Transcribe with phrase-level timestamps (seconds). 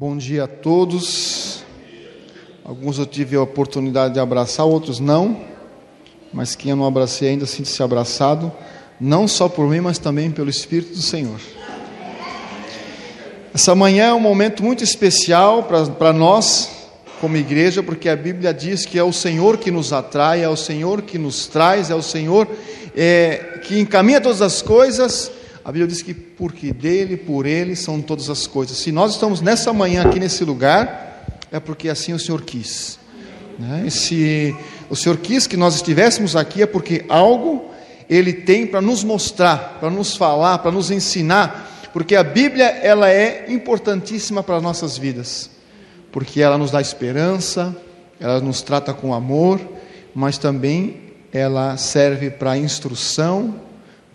[0.00, 1.64] Bom dia a todos.
[2.64, 5.40] Alguns eu tive a oportunidade de abraçar, outros não.
[6.32, 8.52] Mas quem eu não abracei ainda sinta-se abraçado,
[9.00, 11.40] não só por mim, mas também pelo Espírito do Senhor.
[13.52, 16.70] Essa manhã é um momento muito especial para nós,
[17.20, 20.54] como igreja, porque a Bíblia diz que é o Senhor que nos atrai, é o
[20.54, 22.46] Senhor que nos traz, é o Senhor
[22.96, 25.37] é, que encaminha todas as coisas.
[25.68, 28.78] A Bíblia diz que porque dele, por ele são todas as coisas.
[28.78, 32.98] Se nós estamos nessa manhã aqui nesse lugar, é porque assim o Senhor quis.
[33.58, 33.82] Né?
[33.84, 34.56] E se
[34.88, 37.66] o Senhor quis que nós estivéssemos aqui, é porque algo
[38.08, 43.10] Ele tem para nos mostrar, para nos falar, para nos ensinar, porque a Bíblia ela
[43.10, 45.50] é importantíssima para as nossas vidas,
[46.10, 47.76] porque ela nos dá esperança,
[48.18, 49.60] ela nos trata com amor,
[50.14, 53.54] mas também ela serve para instrução,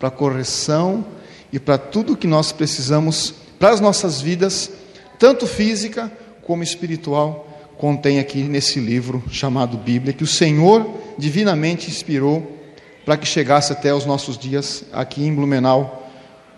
[0.00, 1.14] para correção
[1.54, 4.72] e para tudo que nós precisamos para as nossas vidas,
[5.20, 6.10] tanto física
[6.42, 10.84] como espiritual contém aqui nesse livro chamado Bíblia, que o Senhor
[11.16, 12.58] divinamente inspirou
[13.04, 16.10] para que chegasse até os nossos dias aqui em Blumenau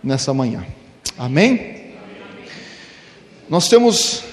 [0.03, 0.65] nessa manhã.
[1.19, 1.93] Amém?
[3.51, 4.25] Nós temos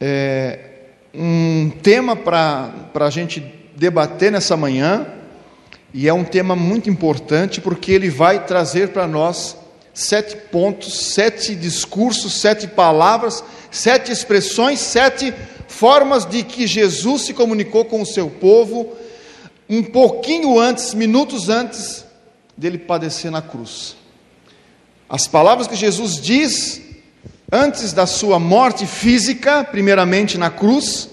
[0.00, 0.70] é,
[1.12, 3.42] um tema para a gente
[3.74, 5.04] debater nessa manhã,
[5.92, 9.58] e é um tema muito importante porque ele vai trazer para nós
[9.92, 15.34] sete pontos, sete discursos, sete palavras, sete expressões, sete
[15.68, 18.96] formas de que Jesus se comunicou com o seu povo
[19.68, 22.04] um pouquinho antes, minutos antes
[22.56, 23.96] dele padecer na cruz.
[25.08, 26.80] As palavras que Jesus diz
[27.50, 31.08] antes da sua morte física, primeiramente na cruz,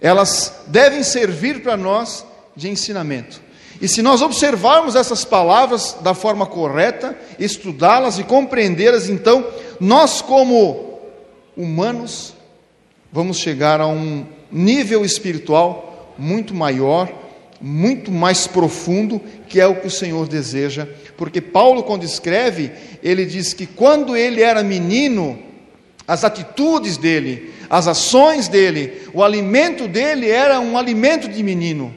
[0.00, 2.24] elas devem servir para nós
[2.56, 3.40] de ensinamento.
[3.80, 9.46] E se nós observarmos essas palavras da forma correta, estudá-las e compreendê-las, então
[9.80, 11.00] nós, como
[11.56, 12.34] humanos,
[13.10, 17.10] vamos chegar a um nível espiritual muito maior,
[17.60, 20.86] muito mais profundo, que é o que o Senhor deseja.
[21.16, 25.38] Porque Paulo, quando escreve, ele diz que quando ele era menino,
[26.06, 31.94] as atitudes dele, as ações dele, o alimento dele era um alimento de menino.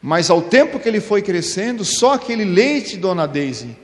[0.00, 3.76] Mas ao tempo que ele foi crescendo, só aquele leite, dona Daisy,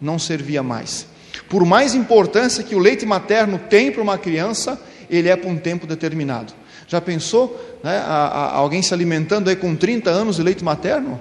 [0.00, 1.06] não servia mais.
[1.48, 5.56] Por mais importância que o leite materno tem para uma criança, ele é para um
[5.56, 6.52] tempo determinado.
[6.86, 11.20] Já pensou né, a, a, alguém se alimentando aí com 30 anos de leite materno?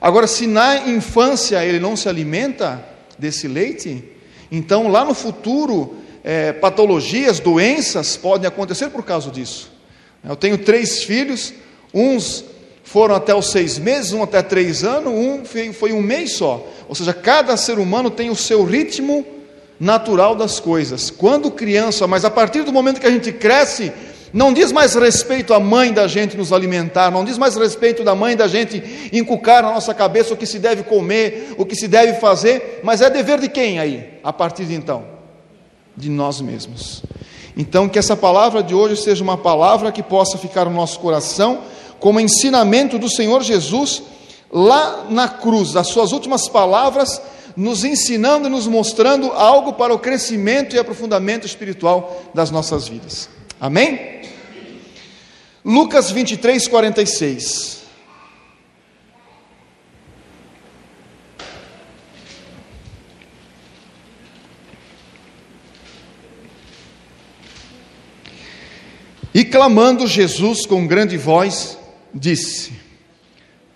[0.00, 2.84] Agora, se na infância ele não se alimenta
[3.18, 4.02] desse leite,
[4.50, 9.70] então lá no futuro, é, patologias, doenças podem acontecer por causa disso.
[10.24, 11.52] Eu tenho três filhos,
[11.94, 12.44] uns
[12.90, 16.66] foram até os seis meses, um até três anos, um foi um mês só.
[16.88, 19.24] Ou seja, cada ser humano tem o seu ritmo
[19.78, 21.08] natural das coisas.
[21.08, 23.92] Quando criança, mas a partir do momento que a gente cresce,
[24.32, 28.16] não diz mais respeito à mãe da gente nos alimentar, não diz mais respeito da
[28.16, 31.86] mãe da gente inculcar na nossa cabeça o que se deve comer, o que se
[31.86, 35.04] deve fazer, mas é dever de quem aí, a partir de então?
[35.96, 37.04] De nós mesmos.
[37.56, 41.60] Então, que essa palavra de hoje seja uma palavra que possa ficar no nosso coração
[42.00, 44.02] como ensinamento do Senhor Jesus
[44.50, 47.20] lá na cruz, as suas últimas palavras
[47.56, 53.28] nos ensinando e nos mostrando algo para o crescimento e aprofundamento espiritual das nossas vidas.
[53.60, 54.22] Amém?
[55.64, 57.80] Lucas 23, 46.
[69.32, 71.78] E clamando Jesus com grande voz,
[72.14, 72.72] disse: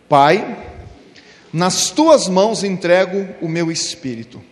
[0.09, 0.73] Pai,
[1.53, 4.43] nas tuas mãos entrego o meu espírito.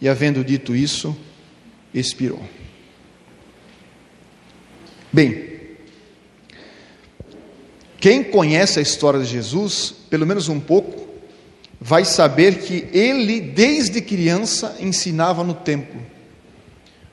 [0.00, 1.16] E havendo dito isso,
[1.92, 2.42] expirou.
[5.12, 5.56] Bem,
[7.98, 11.06] quem conhece a história de Jesus, pelo menos um pouco,
[11.80, 16.00] vai saber que ele, desde criança, ensinava no templo.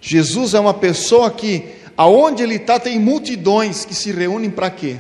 [0.02, 1.64] Jesus é uma pessoa que,
[1.96, 4.98] aonde ele está, tem multidões que se reúnem para quê?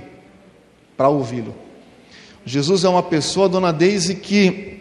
[0.95, 1.56] Para ouvi-lo.
[2.45, 4.80] Jesus é uma pessoa, dona Deise, que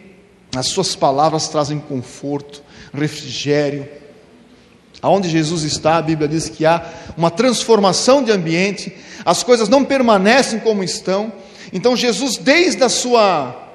[0.55, 2.61] as suas palavras trazem conforto,
[2.93, 3.87] refrigério.
[5.01, 6.85] Aonde Jesus está, a Bíblia diz que há
[7.17, 8.95] uma transformação de ambiente,
[9.25, 11.31] as coisas não permanecem como estão.
[11.71, 13.69] Então, Jesus, desde a sua,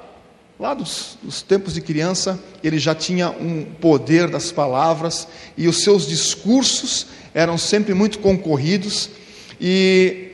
[0.59, 5.27] lá dos, dos tempos de criança, ele já tinha um poder das palavras
[5.57, 9.09] e os seus discursos eram sempre muito concorridos.
[9.59, 10.28] E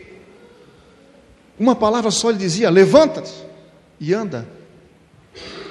[1.60, 3.34] uma palavra só ele dizia: levanta-te
[4.00, 4.48] e anda.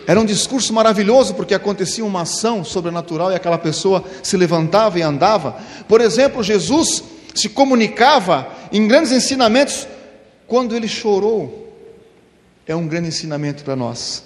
[0.06, 5.02] Era um discurso maravilhoso porque acontecia uma ação sobrenatural e aquela pessoa se levantava e
[5.02, 5.56] andava.
[5.88, 7.02] Por exemplo, Jesus
[7.34, 9.86] se comunicava em grandes ensinamentos
[10.46, 11.62] quando ele chorou.
[12.66, 14.24] É um grande ensinamento para nós.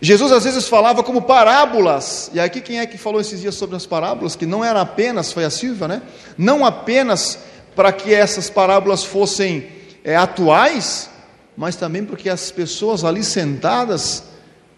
[0.00, 3.76] Jesus às vezes falava como parábolas, e aqui quem é que falou esses dias sobre
[3.76, 4.36] as parábolas?
[4.36, 6.02] Que não era apenas, foi a Silvia, né?
[6.36, 7.38] Não apenas
[7.74, 9.66] para que essas parábolas fossem
[10.06, 11.10] é, atuais,
[11.56, 14.22] mas também porque as pessoas ali sentadas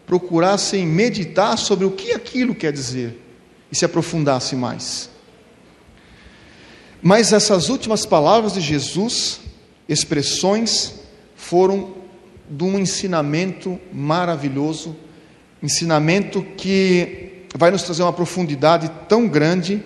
[0.06, 3.22] procurassem meditar sobre o que aquilo quer dizer
[3.70, 5.10] e se aprofundassem mais.
[7.02, 9.40] Mas essas últimas palavras de Jesus,
[9.86, 10.94] expressões,
[11.36, 11.92] foram
[12.48, 14.96] de um ensinamento maravilhoso,
[15.62, 19.82] ensinamento que vai nos trazer uma profundidade tão grande.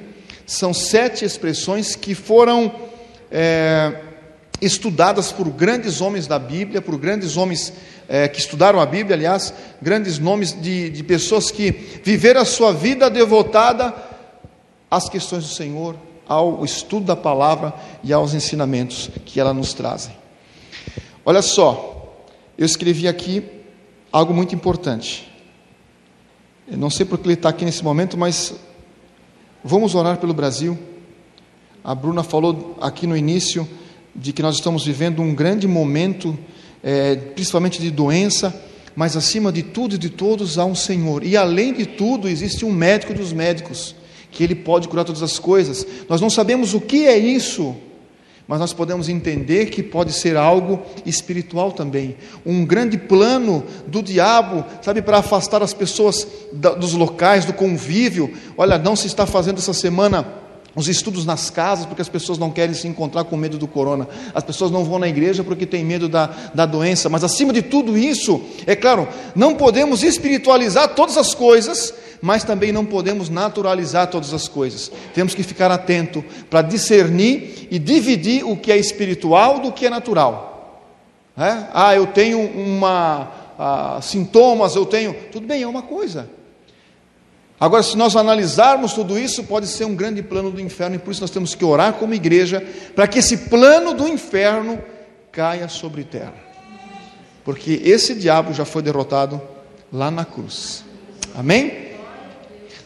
[0.47, 2.73] São sete expressões que foram
[3.29, 4.12] é,
[4.63, 7.73] estudadas por grandes homens da Bíblia, por grandes homens
[8.09, 11.73] é, que estudaram a Bíblia, aliás, grandes nomes de, de pessoas que
[12.05, 13.93] viveram a sua vida devotada
[14.89, 15.97] às questões do Senhor,
[16.29, 17.75] ao estudo da palavra
[18.05, 20.17] e aos ensinamentos que ela nos trazem.
[21.25, 22.25] Olha só,
[22.57, 23.45] eu escrevi aqui
[24.13, 25.29] algo muito importante.
[26.69, 28.55] Eu não sei porque ele está aqui nesse momento, mas
[29.65, 30.79] vamos orar pelo Brasil.
[31.83, 33.69] A Bruna falou aqui no início
[34.15, 36.39] de que nós estamos vivendo um grande momento,
[36.83, 38.55] é, principalmente de doença,
[38.95, 41.25] mas acima de tudo e de todos há um Senhor.
[41.25, 43.95] E além de tudo, existe um médico dos médicos,
[44.31, 45.87] que ele pode curar todas as coisas.
[46.09, 47.75] Nós não sabemos o que é isso,
[48.47, 52.17] mas nós podemos entender que pode ser algo espiritual também.
[52.45, 58.33] Um grande plano do diabo, sabe, para afastar as pessoas dos locais, do convívio.
[58.57, 60.42] Olha, não se está fazendo essa semana
[60.75, 64.09] os estudos nas casas, porque as pessoas não querem se encontrar com medo do corona,
[64.35, 67.63] as pessoas não vão na igreja porque têm medo da, da doença, mas acima de
[67.63, 71.93] tudo isso, é claro, não podemos espiritualizar todas as coisas,
[72.23, 74.91] mas também não podemos naturalizar todas as coisas.
[75.13, 79.91] Temos que ficar atento para discernir e dividir o que é espiritual do que é
[79.91, 80.51] natural.
[81.37, 81.67] É?
[81.73, 83.29] Ah, eu tenho uma
[83.59, 85.15] ah, sintomas, eu tenho.
[85.33, 86.29] Tudo bem, é uma coisa.
[87.63, 91.13] Agora, se nós analisarmos tudo isso, pode ser um grande plano do inferno, e por
[91.13, 92.61] isso nós temos que orar como igreja,
[92.93, 94.83] para que esse plano do inferno
[95.31, 96.35] caia sobre terra.
[97.45, 99.41] Porque esse diabo já foi derrotado
[99.93, 100.85] lá na cruz.
[101.37, 101.93] Amém?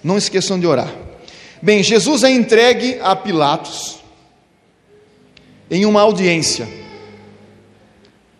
[0.05, 0.93] Não esqueçam de orar.
[1.63, 4.01] Bem, Jesus é entregue a Pilatos
[5.71, 6.69] em uma audiência.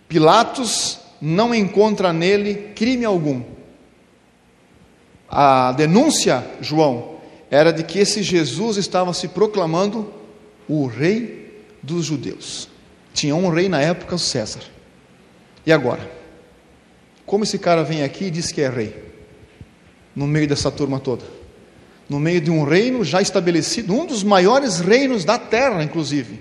[0.07, 3.56] Pilatos não encontra nele crime algum
[5.29, 7.17] a denúncia, João,
[7.51, 10.13] era de que esse Jesus estava se proclamando
[10.69, 12.69] o rei dos judeus.
[13.15, 14.61] Tinha um rei na época, o César.
[15.65, 16.11] E agora?
[17.25, 19.05] Como esse cara vem aqui e diz que é rei?
[20.15, 21.25] No meio dessa turma toda.
[22.09, 26.41] No meio de um reino já estabelecido, um dos maiores reinos da terra, inclusive.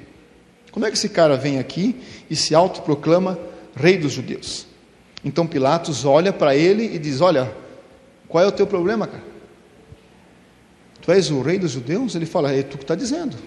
[0.72, 1.96] Como é que esse cara vem aqui
[2.30, 3.40] e se autoproclama
[3.76, 4.68] rei dos judeus?
[5.24, 7.52] Então Pilatos olha para ele e diz: Olha,
[8.28, 9.24] qual é o teu problema, cara?
[11.02, 12.16] Tu és o rei dos judeus?
[12.16, 13.38] Ele fala, é tu que está dizendo.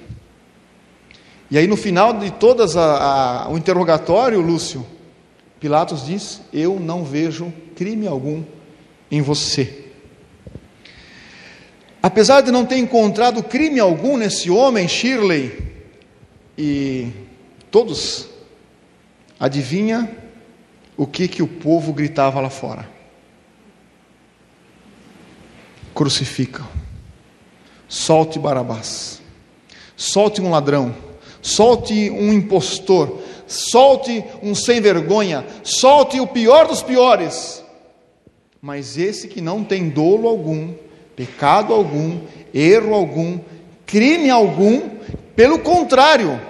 [1.50, 4.86] E aí no final de todas o interrogatório, Lúcio,
[5.58, 8.44] Pilatos diz: Eu não vejo crime algum
[9.10, 9.86] em você.
[12.02, 15.68] Apesar de não ter encontrado crime algum nesse homem, Shirley,
[16.56, 17.10] e
[17.70, 18.28] todos,
[19.38, 20.08] adivinha
[20.96, 22.88] o que, que o povo gritava lá fora?
[25.98, 26.64] Crucificam.
[27.88, 29.20] Solte Barabás.
[29.96, 30.94] Solte um ladrão.
[31.42, 33.18] Solte um impostor.
[33.48, 35.44] Solte um sem vergonha.
[35.64, 37.64] Solte o pior dos piores.
[38.62, 40.72] Mas esse que não tem dolo algum,
[41.16, 42.20] pecado algum,
[42.54, 43.40] erro algum,
[43.84, 44.88] crime algum,
[45.34, 46.40] pelo contrário,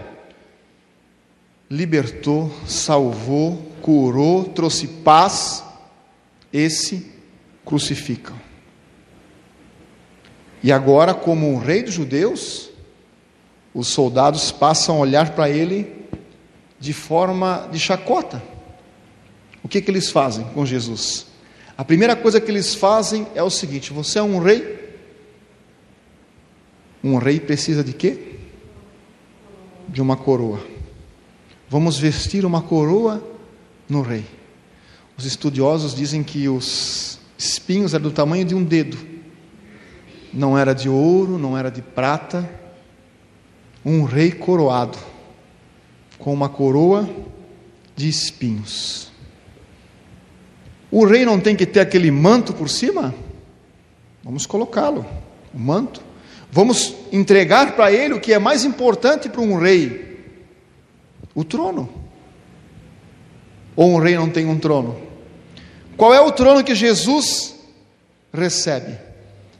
[1.70, 5.64] libertou, salvou, curou, trouxe paz,
[6.52, 7.10] esse
[7.64, 8.47] crucificam.
[10.62, 12.70] E agora, como um rei dos judeus,
[13.72, 16.06] os soldados passam a olhar para ele
[16.80, 18.42] de forma de chacota.
[19.62, 21.26] O que, que eles fazem com Jesus?
[21.76, 24.78] A primeira coisa que eles fazem é o seguinte: você é um rei.
[27.04, 28.36] Um rei precisa de quê?
[29.88, 30.60] De uma coroa.
[31.68, 33.22] Vamos vestir uma coroa
[33.88, 34.24] no rei.
[35.16, 39.07] Os estudiosos dizem que os espinhos eram do tamanho de um dedo
[40.32, 42.48] não era de ouro, não era de prata,
[43.84, 44.98] um rei coroado,
[46.18, 47.08] com uma coroa
[47.96, 49.10] de espinhos.
[50.90, 53.14] O rei não tem que ter aquele manto por cima?
[54.22, 55.06] Vamos colocá-lo,
[55.54, 56.02] o manto.
[56.50, 60.36] Vamos entregar para ele o que é mais importante para um rei:
[61.34, 61.88] o trono.
[63.76, 65.00] Ou um rei não tem um trono?
[65.96, 67.54] Qual é o trono que Jesus
[68.32, 69.07] recebe?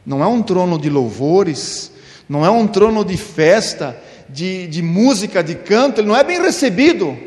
[0.05, 1.91] Não é um trono de louvores,
[2.27, 6.41] não é um trono de festa, de, de música, de canto, ele não é bem
[6.41, 7.17] recebido.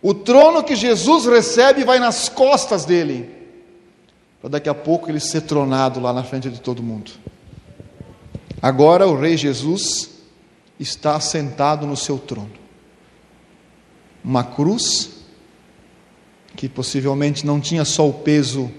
[0.00, 3.28] O trono que Jesus recebe vai nas costas dele,
[4.40, 7.10] para daqui a pouco ele ser tronado lá na frente de todo mundo.
[8.62, 10.10] Agora o Rei Jesus
[10.78, 12.52] está sentado no seu trono.
[14.24, 15.10] Uma cruz,
[16.56, 18.70] que possivelmente não tinha só o peso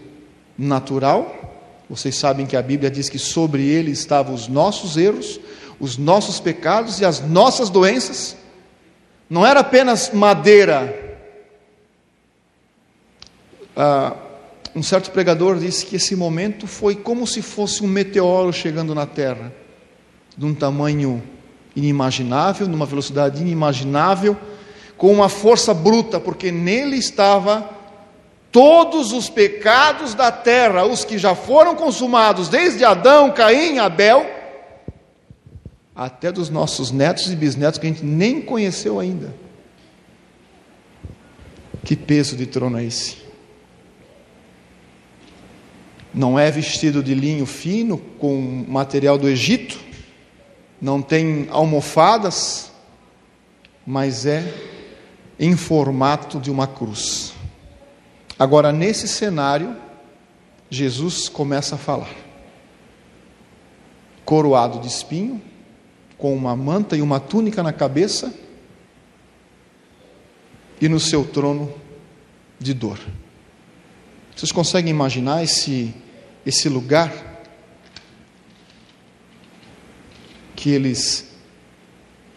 [0.58, 1.40] natural,
[1.91, 5.41] vocês sabem que a Bíblia diz que sobre ele estavam os nossos erros,
[5.77, 8.38] os nossos pecados e as nossas doenças.
[9.29, 11.19] Não era apenas madeira,
[13.75, 14.15] ah,
[14.74, 19.05] um certo pregador disse que esse momento foi como se fosse um meteoro chegando na
[19.05, 19.53] Terra,
[20.38, 21.21] de um tamanho
[21.75, 24.38] inimaginável, numa velocidade inimaginável,
[24.95, 27.69] com uma força bruta, porque nele estava
[28.51, 34.29] todos os pecados da terra, os que já foram consumados desde Adão, Caim, Abel,
[35.96, 39.34] até dos nossos netos e bisnetos que a gente nem conheceu ainda.
[41.84, 43.22] Que peso de trono é esse?
[46.13, 49.79] não é vestido de linho fino com material do Egito,
[50.81, 52.72] não tem almofadas,
[53.86, 54.43] mas é
[55.39, 57.31] em formato de uma cruz.
[58.41, 59.77] Agora, nesse cenário,
[60.67, 62.10] Jesus começa a falar.
[64.25, 65.39] Coroado de espinho,
[66.17, 68.33] com uma manta e uma túnica na cabeça,
[70.81, 71.71] e no seu trono
[72.57, 72.98] de dor.
[74.36, 75.93] Vocês conseguem imaginar esse,
[76.43, 77.13] esse lugar
[80.55, 81.31] que eles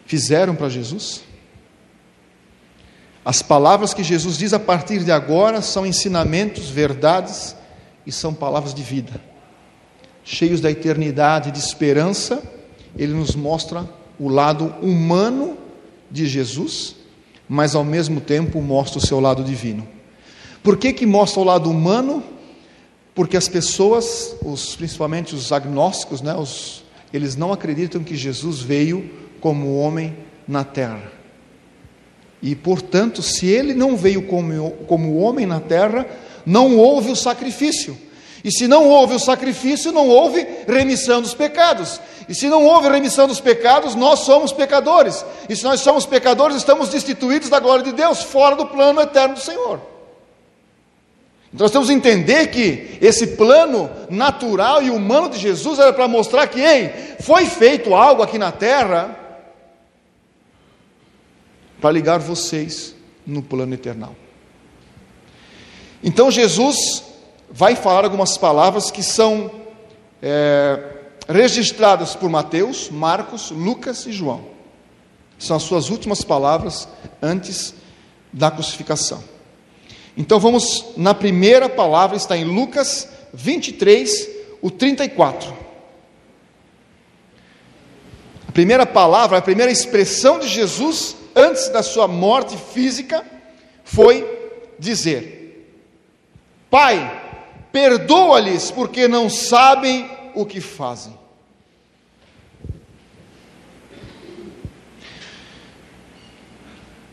[0.04, 1.23] fizeram para Jesus?
[3.24, 7.56] As palavras que Jesus diz a partir de agora são ensinamentos, verdades
[8.06, 9.18] e são palavras de vida.
[10.22, 12.42] Cheios da eternidade, de esperança,
[12.96, 13.88] ele nos mostra
[14.18, 15.56] o lado humano
[16.10, 16.96] de Jesus,
[17.48, 19.86] mas ao mesmo tempo mostra o seu lado divino.
[20.62, 22.22] Por que, que mostra o lado humano?
[23.14, 29.10] Porque as pessoas, os, principalmente os agnósticos, né, os, eles não acreditam que Jesus veio
[29.40, 30.16] como homem
[30.46, 31.13] na terra.
[32.44, 36.06] E, portanto, se ele não veio como, como homem na terra,
[36.44, 37.96] não houve o sacrifício.
[38.44, 41.98] E se não houve o sacrifício, não houve remissão dos pecados.
[42.28, 45.24] E se não houve remissão dos pecados, nós somos pecadores.
[45.48, 49.36] E se nós somos pecadores, estamos destituídos da glória de Deus, fora do plano eterno
[49.36, 49.80] do Senhor.
[51.50, 56.06] Então nós temos que entender que esse plano natural e humano de Jesus era para
[56.06, 59.23] mostrar que, ei, foi feito algo aqui na terra
[61.84, 62.94] para ligar vocês
[63.26, 64.16] no plano eternal.
[66.02, 67.04] Então Jesus
[67.50, 69.50] vai falar algumas palavras que são
[70.22, 70.82] é,
[71.28, 74.46] registradas por Mateus, Marcos, Lucas e João.
[75.38, 76.88] São as suas últimas palavras
[77.20, 77.74] antes
[78.32, 79.22] da crucificação.
[80.16, 84.30] Então vamos na primeira palavra, está em Lucas 23,
[84.62, 85.52] o 34.
[88.48, 93.24] A primeira palavra, a primeira expressão de Jesus antes da sua morte física
[93.84, 94.26] foi
[94.78, 95.74] dizer:
[96.70, 97.22] Pai,
[97.72, 101.16] perdoa-lhes porque não sabem o que fazem.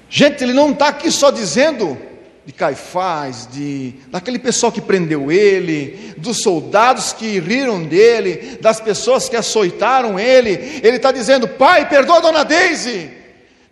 [0.10, 1.98] Gente, ele não está aqui só dizendo
[2.46, 9.30] de Caifás, de daquele pessoal que prendeu ele, dos soldados que riram dele, das pessoas
[9.30, 10.82] que açoitaram ele.
[10.84, 13.21] Ele está dizendo: Pai, perdoa a dona Daisy.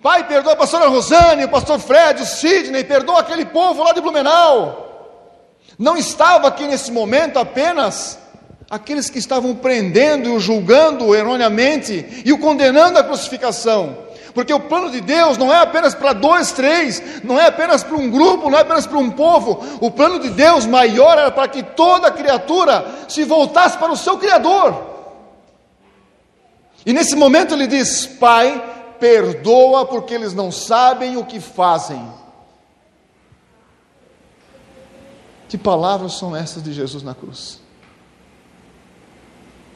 [0.02, 4.02] Pai, perdoa a pastora Rosane, o pastor Fred, o Sidney, perdoa aquele povo lá de
[4.02, 4.88] Blumenau.
[5.78, 8.18] Não estava aqui nesse momento apenas
[8.70, 14.60] aqueles que estavam prendendo e o julgando erroneamente e o condenando à crucificação porque o
[14.60, 18.50] plano de Deus não é apenas para dois, três, não é apenas para um grupo,
[18.50, 19.62] não é apenas para um povo.
[19.82, 24.18] O plano de Deus maior era para que toda criatura se voltasse para o seu
[24.18, 24.88] Criador.
[26.86, 28.62] E nesse momento ele diz: Pai,
[29.00, 32.12] perdoa porque eles não sabem o que fazem.
[35.48, 37.60] Que palavras são essas de Jesus na cruz?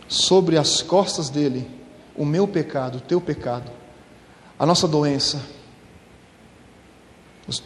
[0.07, 1.69] Sobre as costas dele,
[2.15, 3.71] o meu pecado, o teu pecado
[4.57, 5.41] a nossa doença,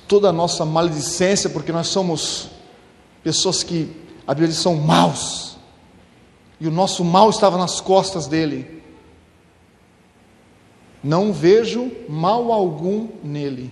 [0.08, 2.50] toda a nossa maledicência, porque nós somos
[3.24, 3.96] pessoas que
[4.26, 5.58] a Bíblia diz são maus,
[6.60, 8.77] e o nosso mal estava nas costas dele.
[11.04, 13.72] Não vejo mal algum nele.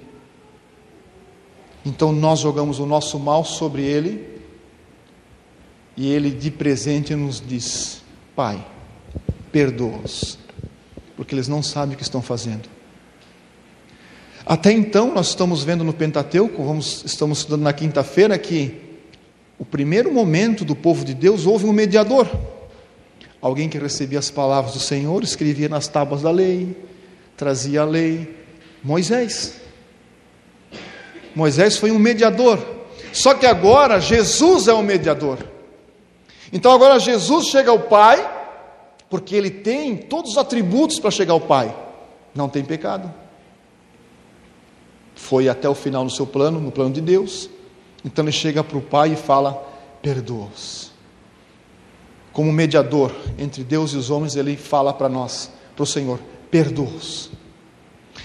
[1.86, 4.36] Então nós jogamos o nosso mal sobre ele,
[5.96, 8.02] e ele de presente nos diz:
[8.36, 8.66] Pai,
[9.52, 10.38] perdoa-os,
[11.16, 12.68] porque eles não sabem o que estão fazendo.
[14.46, 18.80] Até então, nós estamos vendo no Pentateuco, vamos, estamos estudando na quinta-feira, que
[19.58, 22.30] o primeiro momento do povo de Deus houve um mediador.
[23.42, 26.76] Alguém que recebia as palavras do Senhor, escrevia nas tábuas da lei,
[27.36, 28.44] trazia a lei.
[28.84, 29.60] Moisés.
[31.36, 32.60] Moisés foi um mediador.
[33.12, 35.40] Só que agora Jesus é o mediador.
[36.52, 38.30] Então agora Jesus chega ao Pai,
[39.10, 41.76] porque ele tem todos os atributos para chegar ao Pai.
[42.34, 43.14] Não tem pecado
[45.16, 47.50] foi até o final no seu plano, no plano de Deus.
[48.04, 49.54] Então ele chega para o Pai e fala:
[50.02, 50.92] perdoa-os.
[52.32, 56.20] Como mediador entre Deus e os homens, ele fala para nós, para o Senhor:
[56.56, 57.30] perdoa-os.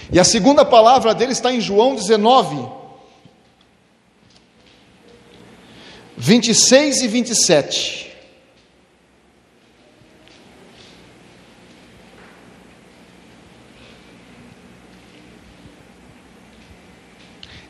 [0.09, 2.65] E a segunda palavra dele está em João 19,
[6.15, 8.11] 26 e 27.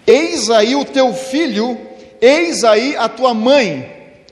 [0.06, 1.76] Eis aí o teu filho,
[2.22, 4.26] eis aí a tua mãe.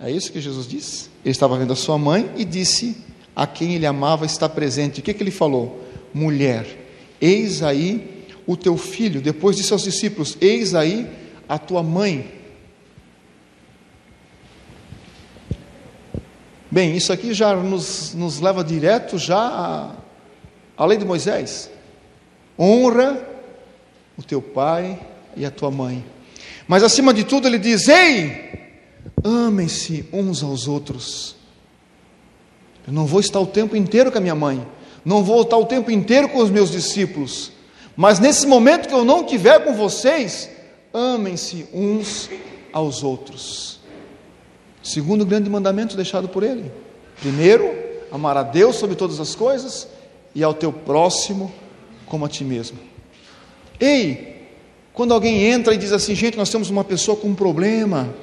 [0.00, 1.08] É isso que Jesus disse?
[1.24, 2.96] Ele estava vendo a sua mãe e disse:
[3.36, 5.00] A quem ele amava está presente.
[5.00, 5.86] O que, que ele falou?
[6.14, 6.66] Mulher,
[7.20, 9.20] eis aí o teu filho.
[9.20, 11.06] Depois disse aos discípulos: Eis aí
[11.46, 12.32] a tua mãe.
[16.70, 19.94] Bem, isso aqui já nos, nos leva direto já à,
[20.76, 21.70] à lei de Moisés.
[22.58, 23.22] Honra
[24.16, 24.98] o teu pai
[25.36, 26.02] e a tua mãe.
[26.66, 28.80] Mas acima de tudo, ele diz: Ei,
[29.22, 31.35] amem-se uns aos outros.
[32.86, 34.66] Eu não vou estar o tempo inteiro com a minha mãe,
[35.04, 37.52] não vou estar o tempo inteiro com os meus discípulos,
[37.96, 40.50] mas nesse momento que eu não estiver com vocês,
[40.92, 42.28] amem-se uns
[42.72, 43.80] aos outros.
[44.82, 46.70] Segundo grande mandamento deixado por ele.
[47.20, 47.74] Primeiro,
[48.12, 49.88] amar a Deus sobre todas as coisas
[50.34, 51.52] e ao teu próximo
[52.06, 52.78] como a ti mesmo.
[53.80, 54.46] Ei,
[54.92, 58.14] quando alguém entra e diz assim, gente, nós temos uma pessoa com um problema,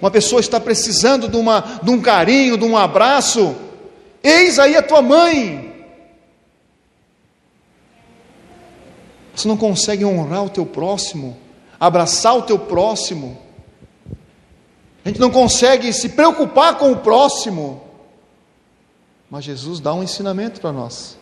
[0.00, 3.54] uma pessoa está precisando de, uma, de um carinho, de um abraço,
[4.22, 5.86] eis aí a tua mãe.
[9.34, 11.36] Você não consegue honrar o teu próximo,
[11.80, 13.38] abraçar o teu próximo,
[15.04, 17.82] a gente não consegue se preocupar com o próximo,
[19.28, 21.18] mas Jesus dá um ensinamento para nós.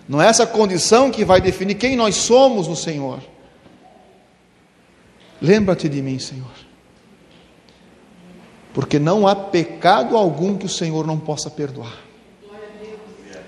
[0.07, 3.19] Não é essa condição que vai definir quem nós somos no Senhor.
[5.43, 6.53] Lembra-te de mim, Senhor.
[8.73, 11.99] Porque não há pecado algum que o Senhor não possa perdoar.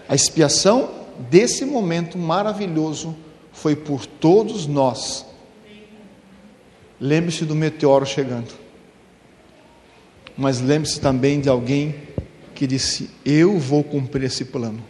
[0.09, 0.91] A expiação
[1.29, 3.15] desse momento maravilhoso
[3.53, 5.25] foi por todos nós.
[6.99, 8.53] Lembre-se do meteoro chegando.
[10.37, 11.95] Mas lembre-se também de alguém
[12.53, 14.83] que disse: Eu vou cumprir esse plano.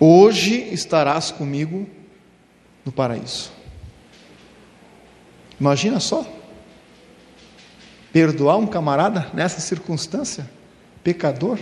[0.00, 1.86] Hoje estarás comigo
[2.84, 3.61] no paraíso.
[5.62, 6.26] Imagina só,
[8.12, 10.50] perdoar um camarada nessa circunstância,
[11.04, 11.56] pecador.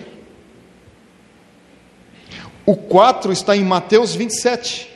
[2.65, 4.89] O 4 está em Mateus 27.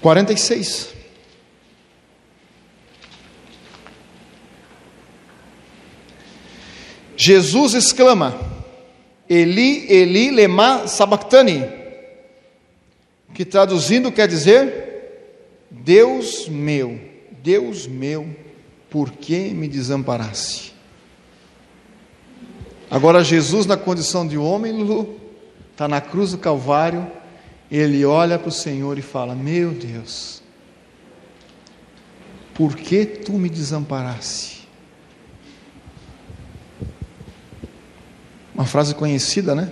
[0.00, 0.94] Quarenta e seis.
[7.14, 8.55] Jesus exclama:
[9.28, 11.64] Eli, Eli, lema sabachthani,
[13.34, 14.86] que traduzindo quer dizer:
[15.70, 17.00] Deus meu,
[17.42, 18.28] Deus meu,
[18.88, 20.74] por que me desamparaste?
[22.90, 24.74] Agora, Jesus, na condição de homem,
[25.72, 27.10] está na cruz do Calvário,
[27.70, 30.40] ele olha para o Senhor e fala: Meu Deus,
[32.54, 34.55] por que tu me desamparaste?
[38.56, 39.70] Uma frase conhecida, né?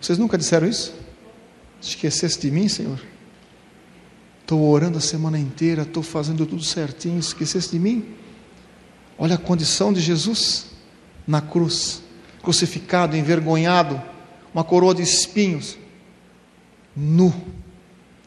[0.00, 0.92] Vocês nunca disseram isso?
[1.80, 3.00] Esquecesse de mim, Senhor?
[4.40, 8.16] Estou orando a semana inteira, estou fazendo tudo certinho, esquecesse de mim?
[9.16, 10.66] Olha a condição de Jesus
[11.24, 12.02] na cruz,
[12.42, 14.02] crucificado, envergonhado,
[14.52, 15.78] uma coroa de espinhos,
[16.96, 17.32] nu,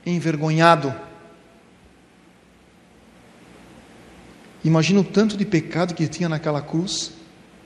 [0.06, 0.96] envergonhado.
[4.64, 7.12] Imagina o tanto de pecado que tinha naquela cruz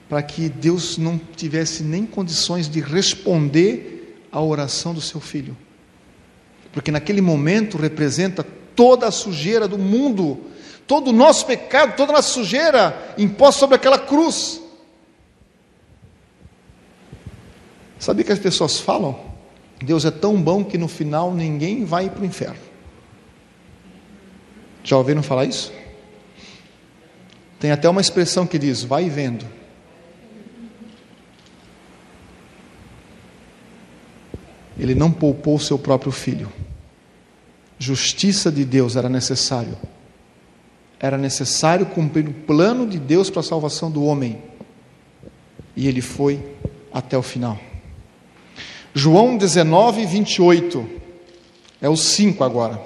[0.10, 5.56] para que Deus não tivesse nem condições de responder à oração do seu filho.
[6.72, 10.40] Porque naquele momento representa toda a sujeira do mundo,
[10.86, 14.62] todo o nosso pecado, toda a nossa sujeira imposta sobre aquela cruz.
[18.00, 19.20] Sabe que as pessoas falam?
[19.84, 22.68] Deus é tão bom que no final ninguém vai para o inferno.
[24.84, 25.74] Já ouviram falar isso?
[27.60, 29.57] Tem até uma expressão que diz: vai vendo.
[34.80, 36.52] Ele não poupou seu próprio filho.
[37.80, 39.78] Justiça de Deus era necessário.
[41.00, 44.42] Era necessário cumprir o plano de Deus para a salvação do homem.
[45.76, 46.44] E ele foi
[46.92, 47.60] até o final.
[48.94, 50.90] João 19, 28.
[51.80, 52.82] É o 5 agora.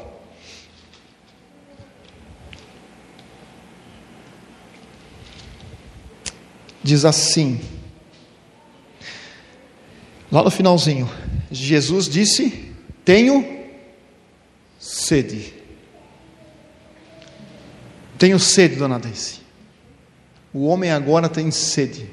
[6.84, 7.62] Diz assim,
[10.32, 11.08] lá no finalzinho:
[11.52, 13.46] Jesus disse: Tenho
[14.80, 15.54] sede.
[18.18, 19.42] Tenho sede, dona Daisy.
[20.54, 22.10] O homem agora tem sede.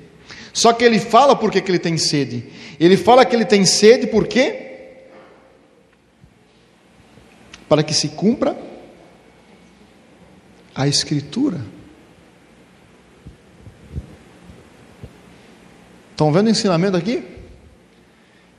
[0.53, 2.45] Só que ele fala por que, ele tem sede.
[2.81, 4.67] Ele fala que ele tem sede por quê?
[7.69, 8.57] Para que se cumpra
[10.75, 11.61] a Escritura.
[16.11, 17.38] Estão vendo o ensinamento aqui?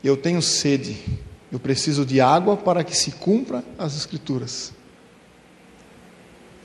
[0.03, 0.97] Eu tenho sede,
[1.51, 4.71] eu preciso de água para que se cumpra as Escrituras.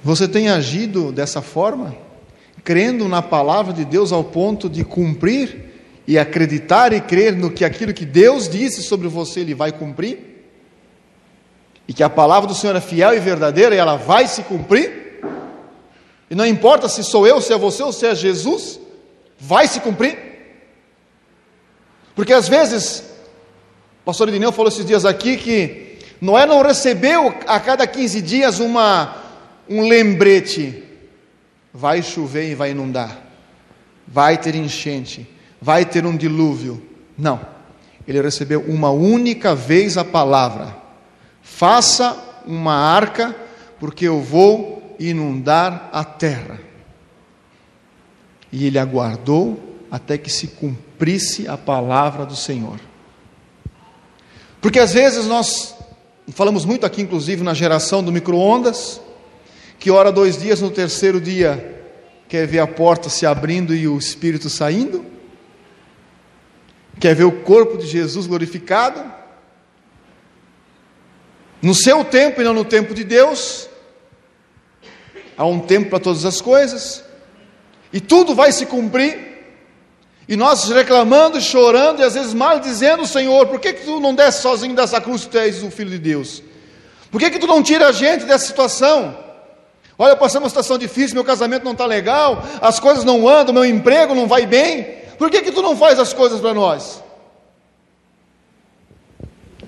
[0.03, 1.97] Você tem agido dessa forma,
[2.63, 5.73] crendo na palavra de Deus ao ponto de cumprir
[6.07, 10.45] e acreditar e crer no que aquilo que Deus disse sobre você ele vai cumprir?
[11.89, 15.23] E que a palavra do Senhor é fiel e verdadeira e ela vai se cumprir?
[16.31, 18.79] E não importa se sou eu, se é você ou se é Jesus,
[19.39, 20.19] vai se cumprir?
[22.15, 23.14] Porque às vezes
[24.05, 28.61] o pastor Edineu falou esses dias aqui que Noé não recebeu a cada 15 dias
[28.61, 29.17] uma,
[29.67, 30.85] um lembrete:
[31.73, 33.19] vai chover e vai inundar,
[34.07, 35.27] vai ter enchente,
[35.59, 36.87] vai ter um dilúvio.
[37.17, 37.41] Não,
[38.07, 40.77] ele recebeu uma única vez a palavra:
[41.43, 43.35] faça uma arca,
[43.81, 46.61] porque eu vou inundar a terra.
[48.53, 49.59] E ele aguardou
[49.91, 52.79] até que se cumprisse a palavra do Senhor.
[54.65, 55.75] Porque às vezes nós
[56.29, 58.99] falamos muito aqui, inclusive na geração do micro-ondas,
[59.79, 61.85] que ora dois dias, no terceiro dia
[62.31, 65.05] quer ver a porta se abrindo e o Espírito saindo,
[66.99, 69.05] quer ver o corpo de Jesus glorificado,
[71.61, 73.69] no seu tempo e não no tempo de Deus,
[75.37, 77.05] há um tempo para todas as coisas,
[77.93, 79.34] e tudo vai se cumprir,
[80.29, 84.15] e nós reclamando, chorando e às vezes mal dizendo, Senhor, por que, que tu não
[84.15, 86.43] desce sozinho dessa cruz, tu és o Filho de Deus?
[87.11, 89.17] Por que, que tu não tira a gente dessa situação?
[89.99, 93.55] Olha, eu passei uma situação difícil, meu casamento não está legal, as coisas não andam,
[93.55, 94.85] meu emprego não vai bem.
[95.19, 97.03] Por que, que tu não faz as coisas para nós?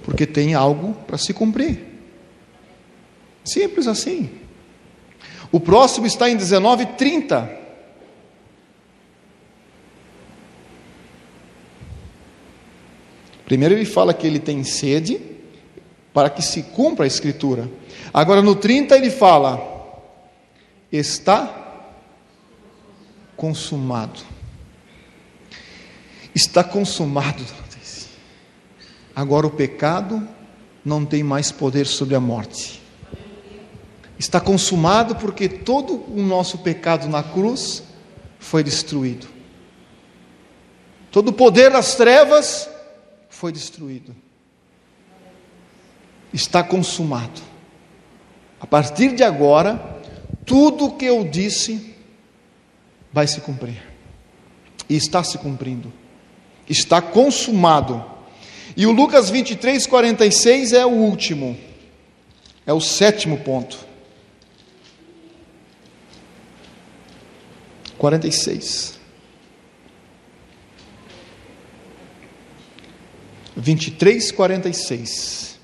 [0.02, 1.84] Porque tem algo para se cumprir.
[3.44, 4.30] Simples assim.
[5.52, 7.65] O próximo está em 19:30.
[13.46, 15.20] Primeiro ele fala que ele tem sede
[16.12, 17.70] para que se cumpra a escritura.
[18.12, 19.60] Agora no 30 ele fala:
[20.90, 21.94] está
[23.36, 24.20] consumado.
[26.34, 27.42] Está consumado.
[29.14, 30.28] Agora o pecado
[30.84, 32.82] não tem mais poder sobre a morte.
[34.18, 37.82] Está consumado porque todo o nosso pecado na cruz
[38.38, 39.26] foi destruído.
[41.10, 42.68] Todo o poder das trevas
[43.36, 44.16] foi destruído.
[46.32, 47.42] Está consumado.
[48.58, 50.00] A partir de agora,
[50.46, 51.94] tudo o que eu disse
[53.12, 53.82] vai se cumprir.
[54.88, 55.92] E está se cumprindo.
[56.66, 58.02] Está consumado.
[58.74, 61.58] E o Lucas 23, 46 é o último.
[62.64, 63.84] É o sétimo ponto.
[67.98, 68.95] 46.
[73.56, 75.58] 23, 46.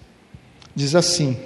[0.75, 1.37] Diz assim: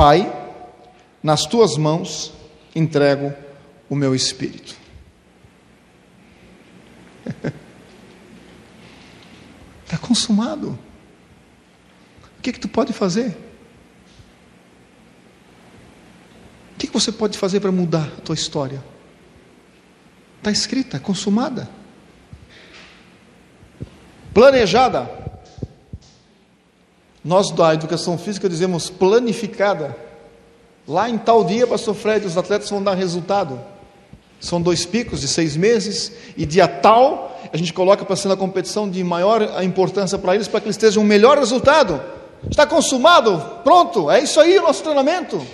[0.00, 0.32] Pai,
[1.22, 2.32] nas tuas mãos
[2.74, 3.34] entrego
[3.90, 4.74] o meu espírito.
[9.84, 10.78] Está consumado.
[12.38, 13.36] O que, que tu pode fazer?
[16.74, 18.82] O que, você pode fazer para mudar a tua história?
[20.38, 21.68] Está escrita, consumada,
[24.34, 25.08] planejada.
[27.22, 29.96] Nós da educação física dizemos planificada.
[30.88, 33.60] Lá em tal dia, pastor Fred, os atletas vão dar resultado.
[34.40, 38.36] São dois picos de seis meses, e dia tal, a gente coloca para ser na
[38.36, 42.00] competição de maior importância para eles, para que eles estejam um melhor resultado.
[42.50, 45.46] Está consumado, pronto, é isso aí o nosso treinamento.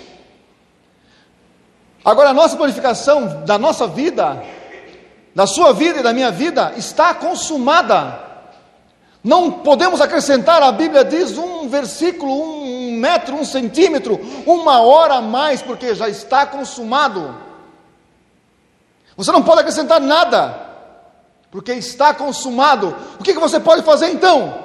[2.07, 4.41] Agora, a nossa planificação da nossa vida,
[5.35, 8.17] da sua vida e da minha vida, está consumada.
[9.21, 15.21] Não podemos acrescentar, a Bíblia diz, um versículo, um metro, um centímetro, uma hora a
[15.21, 17.35] mais, porque já está consumado.
[19.17, 20.65] Você não pode acrescentar nada,
[21.51, 22.95] porque está consumado.
[23.19, 24.57] O que, que você pode fazer então?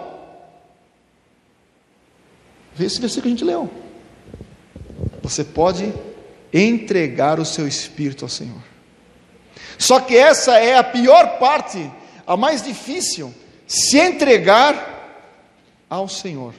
[2.72, 3.68] Vê esse versículo que a gente leu.
[5.24, 5.92] Você pode
[6.52, 8.62] entregar o seu espírito ao Senhor.
[9.78, 11.90] Só que essa é a pior parte,
[12.26, 13.32] a mais difícil
[13.66, 14.92] se entregar
[15.88, 16.54] ao Senhor.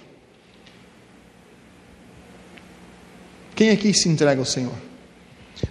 [3.56, 4.74] Quem aqui se entrega ao Senhor?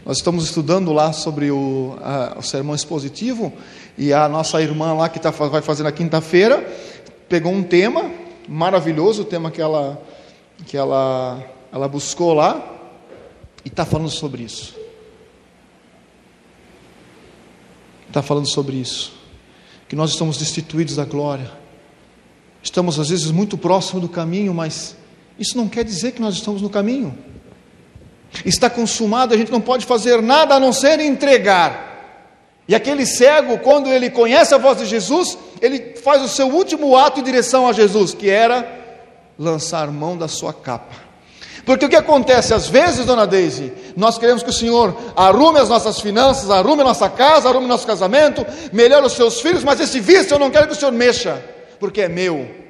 [0.07, 3.53] Nós estamos estudando lá sobre o, a, o sermão expositivo
[3.99, 6.65] e a nossa irmã lá que tá, vai fazer na quinta-feira
[7.29, 8.11] pegou um tema
[8.47, 10.01] maravilhoso, o tema que ela,
[10.67, 12.82] que ela, ela buscou lá
[13.65, 14.75] e está falando sobre isso.
[18.09, 19.23] Está falando sobre isso
[19.93, 21.53] que nós estamos destituídos da glória.
[22.63, 24.97] Estamos às vezes muito próximo do caminho, mas
[25.39, 27.15] isso não quer dizer que nós estamos no caminho.
[28.43, 32.25] Está consumado, a gente não pode fazer nada a não ser entregar.
[32.67, 36.97] E aquele cego, quando ele conhece a voz de Jesus, ele faz o seu último
[36.97, 38.67] ato em direção a Jesus, que era
[39.39, 41.02] lançar mão da sua capa.
[41.65, 45.69] Porque o que acontece às vezes, dona Deise, nós queremos que o Senhor arrume as
[45.69, 50.01] nossas finanças, arrume a nossa casa, arrume nosso casamento, melhore os seus filhos, mas esse
[50.01, 51.43] vício eu não quero que o Senhor mexa,
[51.79, 52.63] porque é meu.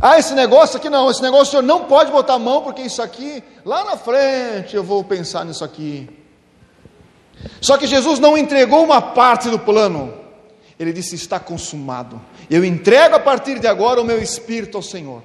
[0.00, 2.82] Ah, esse negócio aqui não, esse negócio o Senhor não pode botar a mão, porque
[2.82, 6.08] isso aqui, lá na frente eu vou pensar nisso aqui.
[7.60, 10.12] Só que Jesus não entregou uma parte do plano,
[10.78, 12.20] ele disse: está consumado.
[12.50, 15.22] Eu entrego a partir de agora o meu espírito ao Senhor.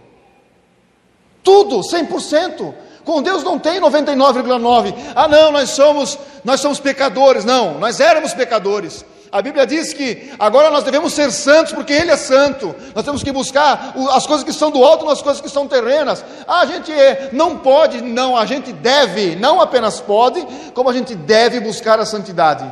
[1.44, 2.74] Tudo, 100%.
[3.04, 4.94] Com Deus não tem 99,9.
[5.16, 7.44] Ah, não, nós somos, nós somos pecadores.
[7.44, 9.04] Não, nós éramos pecadores.
[9.32, 12.76] A Bíblia diz que agora nós devemos ser santos porque Ele é santo.
[12.94, 16.24] Nós temos que buscar as coisas que são do alto nas coisas que são terrenas.
[16.46, 20.94] Ah, a gente é, não pode, não, a gente deve, não apenas pode, como a
[20.94, 22.72] gente deve buscar a santidade.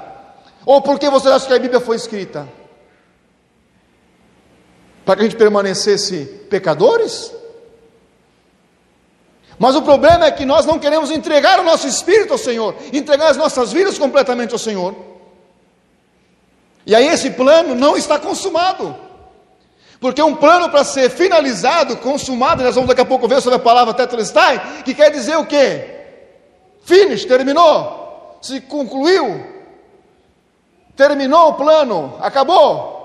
[0.65, 2.45] Ou porque você acha que a Bíblia foi escrita?
[5.05, 7.38] Para que a gente permanecesse pecadores?
[9.59, 13.27] Mas o problema é que nós não queremos entregar o nosso espírito ao Senhor, entregar
[13.27, 14.95] as nossas vidas completamente ao Senhor.
[16.85, 18.95] E aí esse plano não está consumado.
[19.99, 23.61] Porque um plano para ser finalizado, consumado, nós vamos daqui a pouco ver sobre a
[23.61, 25.97] palavra tetelestai, que quer dizer o quê?
[26.85, 29.45] Finish, terminou, se concluiu,
[30.95, 32.97] terminou o plano, acabou.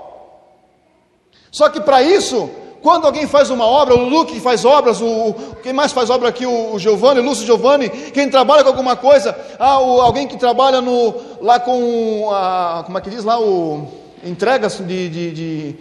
[1.51, 2.49] Só que para isso,
[2.85, 6.45] Quando alguém faz uma obra, o Luke faz obras, o, quem mais faz obra aqui,
[6.45, 10.37] o, o Giovanni, o Lúcio Giovanni, quem trabalha com alguma coisa, ah, o, alguém que
[10.37, 13.87] trabalha no, lá com, a, como é que diz lá, o,
[14.23, 15.75] entregas de, de, de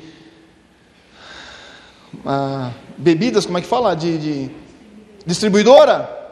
[2.25, 4.51] ah, bebidas, como é que fala, de, de
[5.27, 6.23] distribuidora,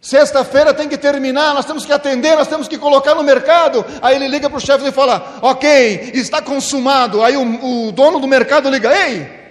[0.00, 3.84] Sexta-feira tem que terminar, nós temos que atender, nós temos que colocar no mercado.
[4.02, 7.22] Aí ele liga para o chefe e fala: Ok, está consumado.
[7.22, 9.43] Aí o, o, dono do mercado liga: Ei,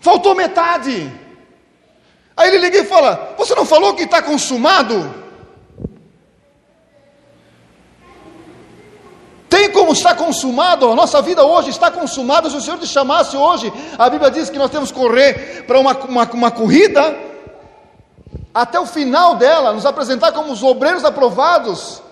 [0.00, 1.12] Faltou metade.
[2.36, 5.14] Aí ele liga e fala: Você não falou que está consumado?
[9.48, 10.90] Tem como estar consumado?
[10.90, 12.48] A nossa vida hoje está consumada.
[12.48, 15.80] Se o Senhor te chamasse hoje, a Bíblia diz que nós temos que correr para
[15.80, 17.16] uma, uma, uma corrida,
[18.54, 22.02] até o final dela, nos apresentar como os obreiros aprovados,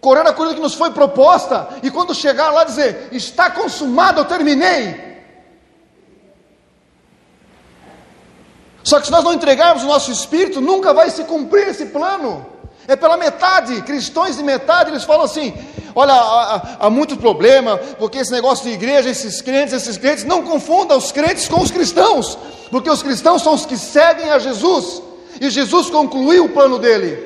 [0.00, 4.24] correr a corrida que nos foi proposta, e quando chegar lá dizer: Está consumado, eu
[4.26, 5.11] terminei.
[8.92, 12.44] Só que se nós não entregarmos o nosso espírito, nunca vai se cumprir esse plano.
[12.86, 15.54] É pela metade, cristãos de metade, eles falam assim:
[15.94, 20.42] olha, há, há muito problema, porque esse negócio de igreja, esses crentes, esses crentes, não
[20.42, 22.36] confunda os crentes com os cristãos,
[22.70, 25.02] porque os cristãos são os que seguem a Jesus,
[25.40, 27.18] e Jesus concluiu o plano dele,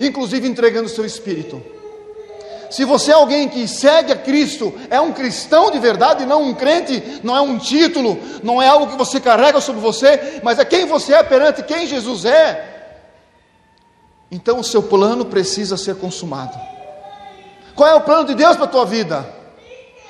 [0.00, 1.62] inclusive entregando o seu espírito.
[2.70, 6.54] Se você é alguém que segue a Cristo, é um cristão de verdade, não um
[6.54, 10.64] crente, não é um título, não é algo que você carrega sobre você, mas é
[10.64, 12.74] quem você é perante quem Jesus é.
[14.30, 16.58] Então o seu plano precisa ser consumado.
[17.74, 19.36] Qual é o plano de Deus para a tua vida?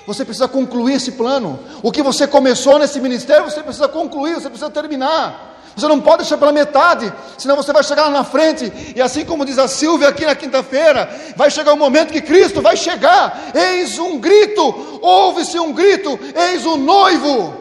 [0.07, 1.59] Você precisa concluir esse plano.
[1.83, 5.56] O que você começou nesse ministério, você precisa concluir, você precisa terminar.
[5.77, 8.73] Você não pode deixar pela metade, senão você vai chegar lá na frente.
[8.97, 12.63] E assim como diz a Silvia aqui na quinta-feira, vai chegar o momento que Cristo
[12.63, 13.53] vai chegar.
[13.55, 17.55] Eis um grito, ouve-se um grito, eis o noivo.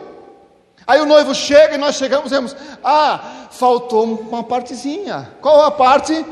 [0.88, 5.32] Aí o noivo chega e nós chegamos e dizemos: Ah, faltou uma partezinha.
[5.42, 6.26] Qual a parte?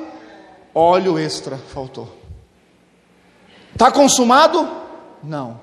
[0.74, 2.08] Óleo extra faltou.
[3.74, 4.70] Está consumado?
[5.22, 5.60] Não.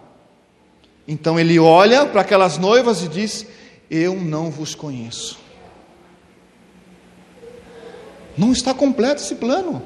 [1.09, 3.47] Então ele olha para aquelas noivas e diz:
[3.91, 5.40] Eu não vos conheço.
[8.41, 9.83] Não está completo esse plano.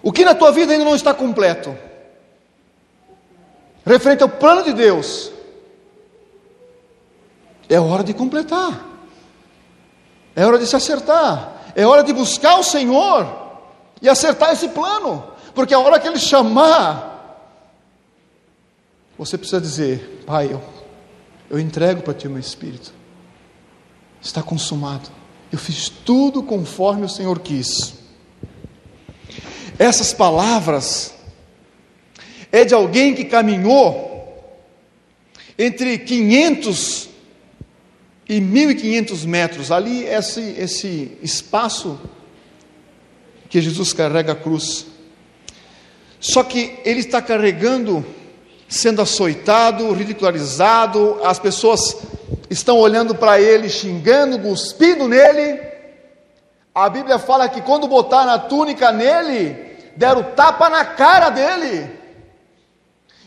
[0.00, 1.76] O que na tua vida ainda não está completo?
[3.84, 5.32] Referente ao plano de Deus,
[7.68, 8.80] é hora de completar,
[10.36, 13.26] é hora de se acertar, é hora de buscar o Senhor
[14.00, 17.42] e acertar esse plano, porque a hora que Ele chamar,
[19.18, 20.62] você precisa dizer: Pai, eu,
[21.50, 22.94] eu entrego para Ti o meu espírito,
[24.22, 25.25] está consumado.
[25.52, 27.94] Eu fiz tudo conforme o Senhor quis.
[29.78, 31.14] Essas palavras
[32.50, 34.06] é de alguém que caminhou
[35.58, 37.08] entre 500
[38.28, 41.98] e 1500 metros, ali esse, esse espaço
[43.48, 44.86] que Jesus carrega a cruz.
[46.18, 48.04] Só que ele está carregando,
[48.68, 51.96] sendo açoitado, ridicularizado, as pessoas
[52.50, 55.60] estão olhando para ele, xingando, cuspindo nele.
[56.74, 59.54] A Bíblia fala que quando botaram a túnica nele,
[59.96, 61.90] deram tapa na cara dele,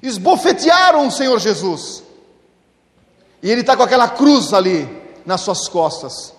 [0.02, 2.04] esbofetearam o Senhor Jesus.
[3.42, 4.88] E ele está com aquela cruz ali
[5.26, 6.34] nas suas costas.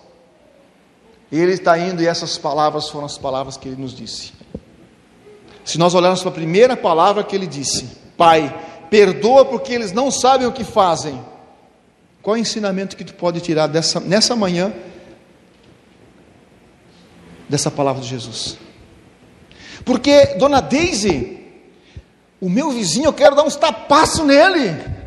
[1.31, 4.33] E ele está indo, e essas palavras foram as palavras que ele nos disse.
[5.63, 7.85] Se nós olharmos para a primeira palavra que ele disse:
[8.17, 8.53] Pai,
[8.89, 11.23] perdoa porque eles não sabem o que fazem.
[12.21, 14.71] Qual é o ensinamento que tu pode tirar dessa, nessa manhã
[17.49, 18.57] dessa palavra de Jesus?
[19.83, 21.39] Porque, dona Daisy,
[22.39, 25.01] o meu vizinho, eu quero dar uns tapaços nele.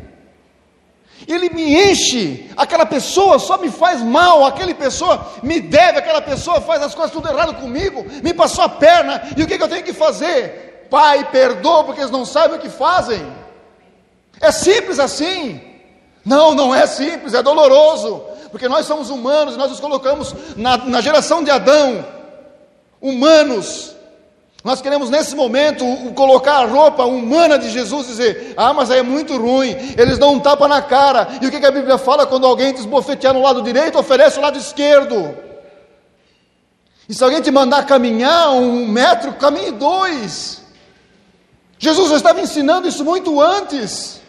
[1.27, 6.61] Ele me enche, aquela pessoa só me faz mal, aquela pessoa me deve, aquela pessoa
[6.61, 9.67] faz as coisas tudo errado comigo, me passou a perna, e o que, que eu
[9.67, 10.85] tenho que fazer?
[10.89, 13.25] Pai, perdoa, porque eles não sabem o que fazem.
[14.39, 15.74] É simples assim.
[16.25, 20.99] Não, não é simples, é doloroso, porque nós somos humanos, nós nos colocamos na, na
[20.99, 22.03] geração de Adão,
[22.99, 23.95] humanos.
[24.63, 25.85] Nós queremos nesse momento
[26.15, 30.33] colocar a roupa humana de Jesus e dizer: Ah, mas é muito ruim, eles dão
[30.33, 31.27] um tapa na cara.
[31.39, 34.39] E o que, que a Bíblia fala quando alguém te esbofetear no lado direito, oferece
[34.39, 35.37] o lado esquerdo?
[37.07, 40.63] E se alguém te mandar caminhar um metro, caminhe dois.
[41.77, 44.19] Jesus já estava ensinando isso muito antes.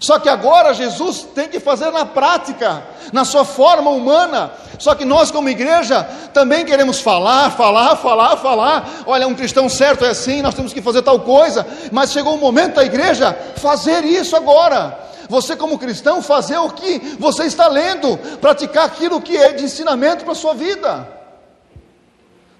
[0.00, 2.82] Só que agora Jesus tem que fazer na prática,
[3.12, 4.50] na sua forma humana.
[4.78, 6.02] Só que nós, como igreja,
[6.34, 8.90] também queremos falar, falar, falar, falar.
[9.06, 11.66] Olha, um cristão certo é assim, nós temos que fazer tal coisa.
[11.92, 14.98] Mas chegou o momento da igreja fazer isso agora.
[15.28, 20.24] Você, como cristão, fazer o que você está lendo, praticar aquilo que é de ensinamento
[20.24, 21.08] para a sua vida.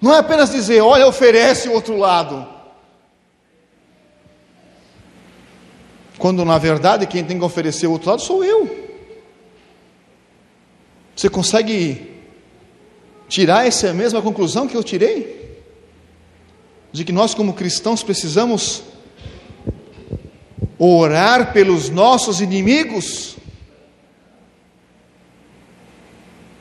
[0.01, 2.56] Não é apenas dizer, olha, oferece o outro lado.
[6.17, 8.87] Quando na verdade quem tem que oferecer o outro lado sou eu.
[11.15, 12.15] Você consegue
[13.27, 15.57] tirar essa mesma conclusão que eu tirei?
[16.91, 18.83] De que nós, como cristãos, precisamos
[20.79, 23.35] orar pelos nossos inimigos,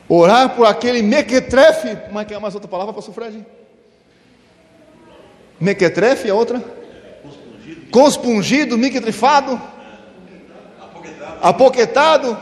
[0.08, 3.44] orar por aquele mequetrefe, como é que é mais outra palavra, pastor Fred?
[5.60, 6.85] Mequetrefe, a outra?
[7.96, 8.76] Conspungido,
[10.78, 11.40] apoquetado.
[11.40, 12.38] apoquetado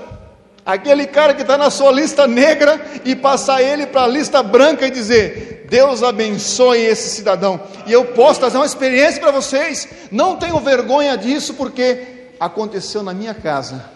[0.66, 4.84] aquele cara que está na sua lista negra e passar ele para a lista branca
[4.84, 7.60] e dizer: Deus abençoe esse cidadão.
[7.86, 13.14] E eu posso trazer uma experiência para vocês, não tenho vergonha disso, porque aconteceu na
[13.14, 13.88] minha casa.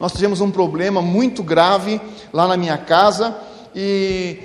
[0.00, 2.00] Nós tivemos um problema muito grave
[2.32, 3.36] lá na minha casa,
[3.76, 4.38] e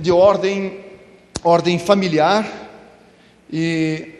[0.00, 0.86] de ordem,
[1.44, 2.50] ordem familiar,
[3.52, 4.13] e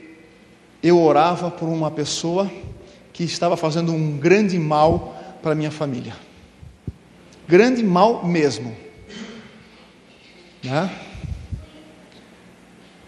[0.85, 2.49] eu orava por uma pessoa
[3.13, 6.15] que estava fazendo um grande mal para minha família
[7.47, 8.75] grande mal mesmo.
[10.63, 10.91] Né?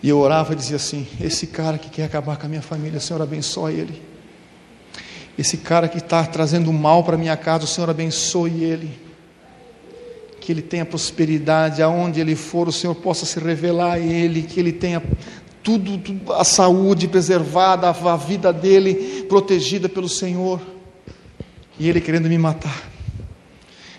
[0.03, 3.01] E eu orava e dizia assim: Esse cara que quer acabar com a minha família,
[3.01, 4.03] Senhor abençoe ele.
[5.39, 9.07] Esse cara que está trazendo mal para minha casa, o Senhor abençoe ele.
[10.41, 14.61] Que ele tenha prosperidade, aonde ele for, o Senhor possa se revelar a ele, que
[14.61, 15.03] ele tenha
[15.67, 20.61] tudo, tudo a saúde preservada, a vida dele protegida pelo Senhor.
[21.77, 22.85] E ele querendo me matar.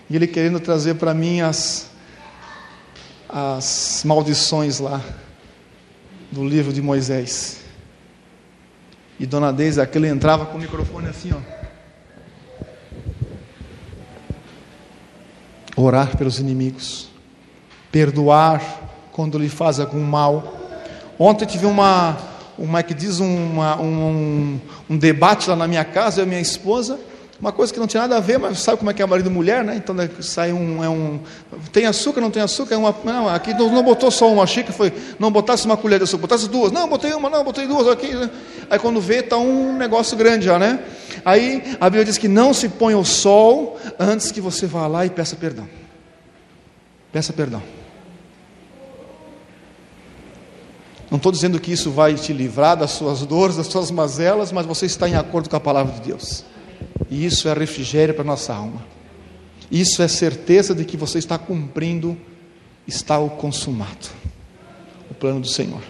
[0.08, 1.90] E ele querendo trazer para mim as,
[3.28, 5.04] as maldições lá
[6.32, 7.60] do livro de Moisés.
[9.20, 11.58] E Dona Deise, aquele entrava com o microfone assim, ó.
[15.76, 17.10] Orar pelos inimigos,
[17.92, 20.57] perdoar quando lhe faz algum mal.
[21.18, 22.16] Ontem tive uma,
[22.56, 26.98] uma que diz uma, um, um debate lá na minha casa, eu e minha esposa,
[27.40, 29.30] uma coisa que não tinha nada a ver, mas sabe como é que é marido
[29.30, 29.76] e mulher, né?
[29.76, 31.20] Então sai um, é um.
[31.72, 32.74] Tem açúcar, não tem açúcar?
[32.74, 34.92] É uma, não, aqui não, não botou só uma xícara, foi.
[35.20, 36.72] Não botasse uma colher de açúcar, botasse duas.
[36.72, 38.12] Não, botei uma, não, botei duas aqui.
[38.12, 38.28] Né?
[38.68, 40.80] Aí quando vê, está um negócio grande já, né?
[41.24, 45.06] Aí a Bíblia diz que não se põe o sol antes que você vá lá
[45.06, 45.68] e peça perdão.
[47.12, 47.62] Peça perdão.
[51.10, 54.66] Não estou dizendo que isso vai te livrar das suas dores, das suas mazelas, mas
[54.66, 56.44] você está em acordo com a palavra de Deus.
[57.10, 58.84] E isso é refrigério para a nossa alma.
[59.70, 62.16] Isso é certeza de que você está cumprindo,
[62.86, 64.08] está o consumado,
[65.10, 65.80] o plano do Senhor.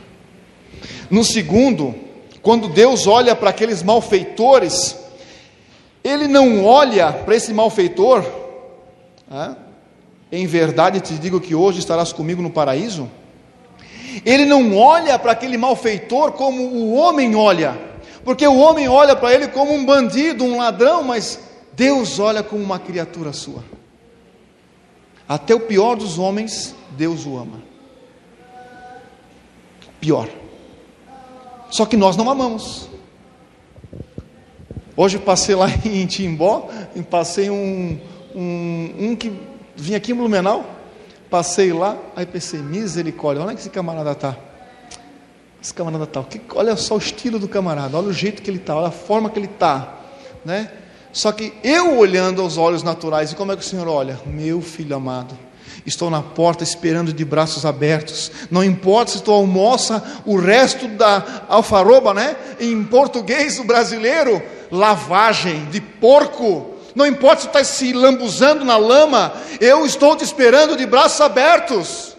[1.10, 1.94] No segundo,
[2.40, 4.96] quando Deus olha para aqueles malfeitores,
[6.02, 8.24] Ele não olha para esse malfeitor,
[10.30, 13.08] em verdade te digo que hoje estarás comigo no paraíso.
[14.24, 17.78] Ele não olha para aquele malfeitor como o homem olha,
[18.24, 21.40] porque o homem olha para ele como um bandido, um ladrão, mas
[21.72, 23.64] Deus olha como uma criatura sua.
[25.28, 27.62] Até o pior dos homens, Deus o ama.
[30.00, 30.28] Pior.
[31.70, 32.88] Só que nós não amamos.
[34.96, 36.68] Hoje passei lá em Timbó,
[37.08, 38.00] passei um,
[38.34, 39.32] um, um que
[39.76, 40.64] vinha aqui em Blumenau,
[41.30, 44.36] passei lá, aí pensei, misericórdia, onde é que esse camarada está?
[45.62, 48.76] Esse camarada que, olha só o estilo do camarada, olha o jeito que ele está,
[48.76, 49.96] olha a forma que ele está,
[50.44, 50.70] né?
[51.12, 54.20] Só que eu olhando aos olhos naturais, e como é que o Senhor olha?
[54.24, 55.36] Meu filho amado,
[55.84, 58.30] estou na porta esperando de braços abertos.
[58.50, 62.36] Não importa se tu almoça o resto da alfaroba, né?
[62.60, 66.77] Em português, o brasileiro, lavagem de porco.
[66.98, 72.16] Não importa se está se lambuzando na lama, eu estou te esperando de braços abertos.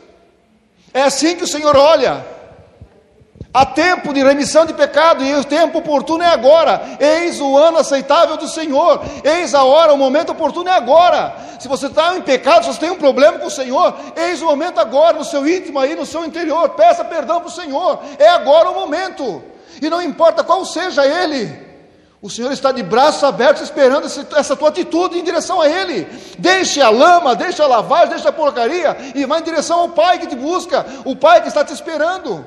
[0.94, 2.26] É assim que o Senhor olha.
[3.54, 6.82] Há tempo de remissão de pecado e o tempo oportuno é agora.
[6.98, 9.04] Eis o ano aceitável do Senhor.
[9.22, 11.36] Eis a hora, o momento oportuno é agora.
[11.60, 14.46] Se você está em pecado, se você tem um problema com o Senhor, eis o
[14.46, 16.70] momento agora, no seu íntimo aí, no seu interior.
[16.70, 18.00] Peça perdão para o Senhor.
[18.18, 19.44] É agora o momento.
[19.82, 21.69] E não importa qual seja ele.
[22.22, 24.06] O Senhor está de braços abertos esperando
[24.36, 26.06] essa tua atitude em direção a Ele.
[26.38, 30.20] Deixe a lama, deixe a lavagem, deixe a porcaria e vá em direção ao Pai
[30.20, 32.46] que te busca, o Pai que está te esperando.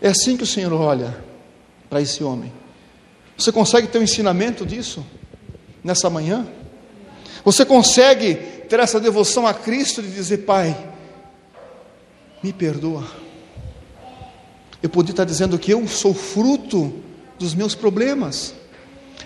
[0.00, 1.16] É assim que o Senhor olha
[1.88, 2.52] para esse homem.
[3.36, 5.04] Você consegue ter um ensinamento disso
[5.82, 6.46] nessa manhã?
[7.44, 8.34] Você consegue
[8.68, 10.76] ter essa devoção a Cristo de dizer, Pai,
[12.40, 13.04] me perdoa.
[14.82, 16.92] Eu podia estar dizendo que eu sou fruto
[17.38, 18.54] dos meus problemas.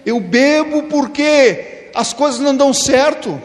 [0.05, 3.40] Eu bebo porque as coisas não dão certo.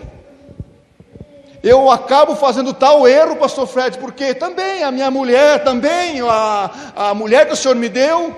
[1.61, 7.13] Eu acabo fazendo tal erro, pastor Fred, porque também a minha mulher, também a, a
[7.13, 8.33] mulher que o Senhor me deu,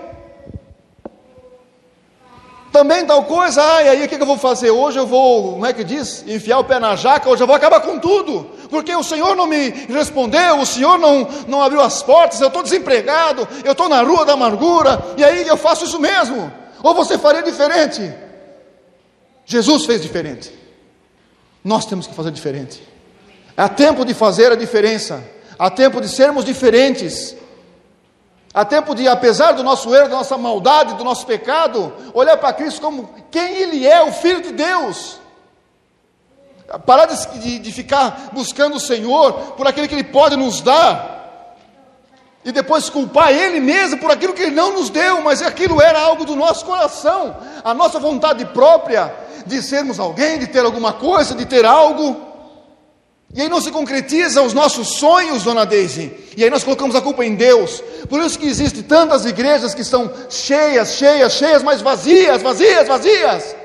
[2.72, 4.72] também tal coisa, ah, e aí o que eu vou fazer?
[4.72, 6.26] Hoje eu vou, como é que diz?
[6.26, 9.46] Enfiar o pé na jaca, hoje eu vou acabar com tudo, porque o Senhor não
[9.46, 14.02] me respondeu, o Senhor não, não abriu as portas, eu estou desempregado, eu estou na
[14.02, 16.52] rua da amargura, e aí eu faço isso mesmo.
[16.82, 18.12] Ou você faria diferente?
[19.46, 20.52] Jesus fez diferente.
[21.64, 22.82] Nós temos que fazer diferente.
[23.56, 25.24] Há tempo de fazer a diferença.
[25.60, 27.36] Há tempo de sermos diferentes.
[28.54, 32.54] Há tempo de, apesar do nosso erro, da nossa maldade, do nosso pecado, olhar para
[32.54, 35.21] Cristo como quem Ele é, o Filho de Deus.
[36.80, 41.56] Parar de, de, de, ficar buscando o Senhor por aquilo que Ele pode nos dar.
[42.44, 46.00] E depois culpar Ele mesmo por aquilo que Ele não nos deu, mas aquilo era
[46.00, 49.14] algo do nosso coração, a nossa vontade própria
[49.46, 52.30] de sermos alguém, de ter alguma coisa, de ter algo.
[53.34, 56.12] E aí não se concretiza os nossos sonhos, dona Deise.
[56.36, 57.82] E aí nós colocamos a culpa em Deus.
[58.10, 63.61] Por isso que existem tantas igrejas que estão cheias, cheias, cheias, mas vazias, vazias, vazias.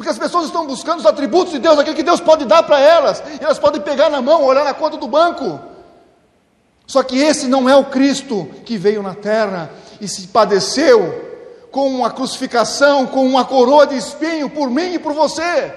[0.00, 2.80] Porque as pessoas estão buscando os atributos de Deus, aquilo que Deus pode dar para
[2.80, 3.22] elas.
[3.38, 5.60] E elas podem pegar na mão, olhar na conta do banco.
[6.86, 9.70] Só que esse não é o Cristo que veio na terra
[10.00, 15.12] e se padeceu com uma crucificação, com uma coroa de espinho por mim e por
[15.12, 15.70] você.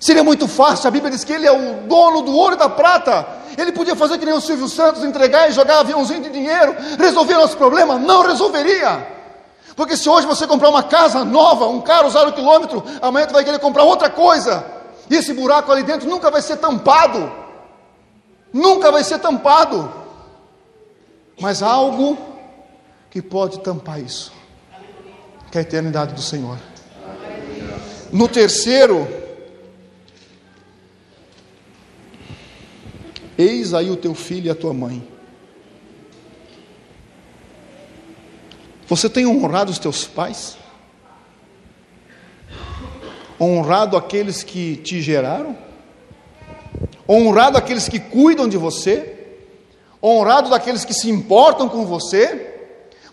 [0.00, 2.68] Seria muito fácil, a Bíblia diz que ele é o dono do ouro e da
[2.68, 3.24] prata.
[3.56, 7.34] Ele podia fazer que nem o Silvio Santos, entregar e jogar aviãozinho de dinheiro, resolver
[7.34, 8.00] nosso problema?
[8.00, 9.19] Não resolveria.
[9.80, 13.42] Porque se hoje você comprar uma casa nova, um carro zero quilômetro, amanhã você vai
[13.42, 14.62] querer comprar outra coisa.
[15.08, 17.32] E esse buraco ali dentro nunca vai ser tampado.
[18.52, 19.90] Nunca vai ser tampado.
[21.40, 22.18] Mas há algo
[23.08, 24.30] que pode tampar isso.
[25.50, 26.58] Que é a eternidade do Senhor.
[28.12, 29.08] No terceiro,
[33.38, 35.09] Eis aí o teu filho e a tua mãe.
[38.90, 40.56] Você tem honrado os teus pais?
[43.40, 45.56] Honrado aqueles que te geraram?
[47.08, 49.16] Honrado aqueles que cuidam de você?
[50.02, 52.52] Honrado daqueles que se importam com você?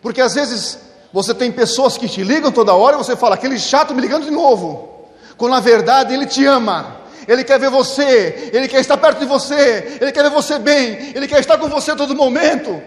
[0.01, 0.79] Porque às vezes
[1.13, 4.25] você tem pessoas que te ligam toda hora e você fala, aquele chato me ligando
[4.25, 5.05] de novo.
[5.37, 9.25] Quando na verdade ele te ama, ele quer ver você, Ele quer estar perto de
[9.25, 12.81] você, Ele quer ver você bem, Ele quer estar com você a todo momento.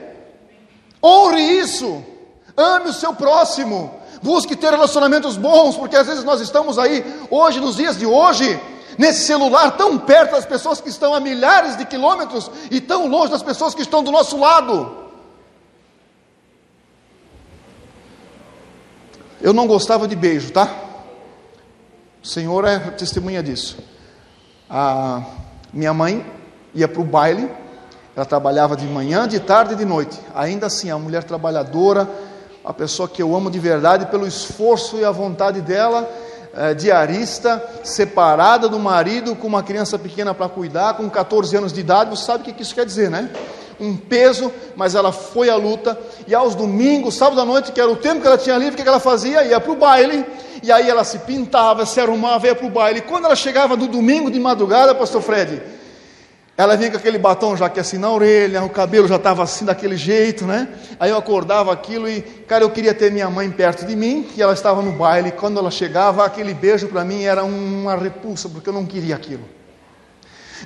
[1.01, 2.05] Honre isso,
[2.61, 3.93] ame o seu próximo,
[4.23, 8.61] busque ter relacionamentos bons, porque às vezes nós estamos aí, hoje, nos dias de hoje,
[8.99, 13.31] nesse celular, tão perto das pessoas que estão a milhares de quilômetros e tão longe
[13.31, 14.99] das pessoas que estão do nosso lado.
[19.41, 20.69] Eu não gostava de beijo, tá?
[22.23, 23.79] O Senhor é testemunha disso.
[24.69, 25.23] A
[25.73, 26.25] minha mãe
[26.75, 27.51] ia para o baile,
[28.15, 30.21] ela trabalhava de manhã, de tarde e de noite.
[30.35, 32.07] Ainda assim, a mulher trabalhadora,
[32.65, 36.09] a pessoa que eu amo de verdade, pelo esforço e a vontade dela,
[36.55, 41.81] é, diarista, separada do marido, com uma criança pequena para cuidar, com 14 anos de
[41.81, 43.31] idade, você sabe o que isso quer dizer, né?
[43.79, 47.91] Um peso, mas ela foi à luta, e aos domingos, sábado à noite, que era
[47.91, 49.43] o tempo que ela tinha livre, o que ela fazia?
[49.45, 50.27] Ia para o baile,
[50.63, 53.01] e aí ela se pintava, se arrumava, ia para o baile.
[53.01, 55.63] Quando ela chegava no domingo de madrugada, pastor Fred,
[56.61, 59.65] ela vinha com aquele batom já que assim na orelha, o cabelo já estava assim
[59.65, 60.69] daquele jeito, né?
[60.99, 64.43] Aí eu acordava aquilo e, cara, eu queria ter minha mãe perto de mim, que
[64.43, 65.31] ela estava no baile.
[65.33, 69.43] Quando ela chegava, aquele beijo para mim era uma repulsa, porque eu não queria aquilo.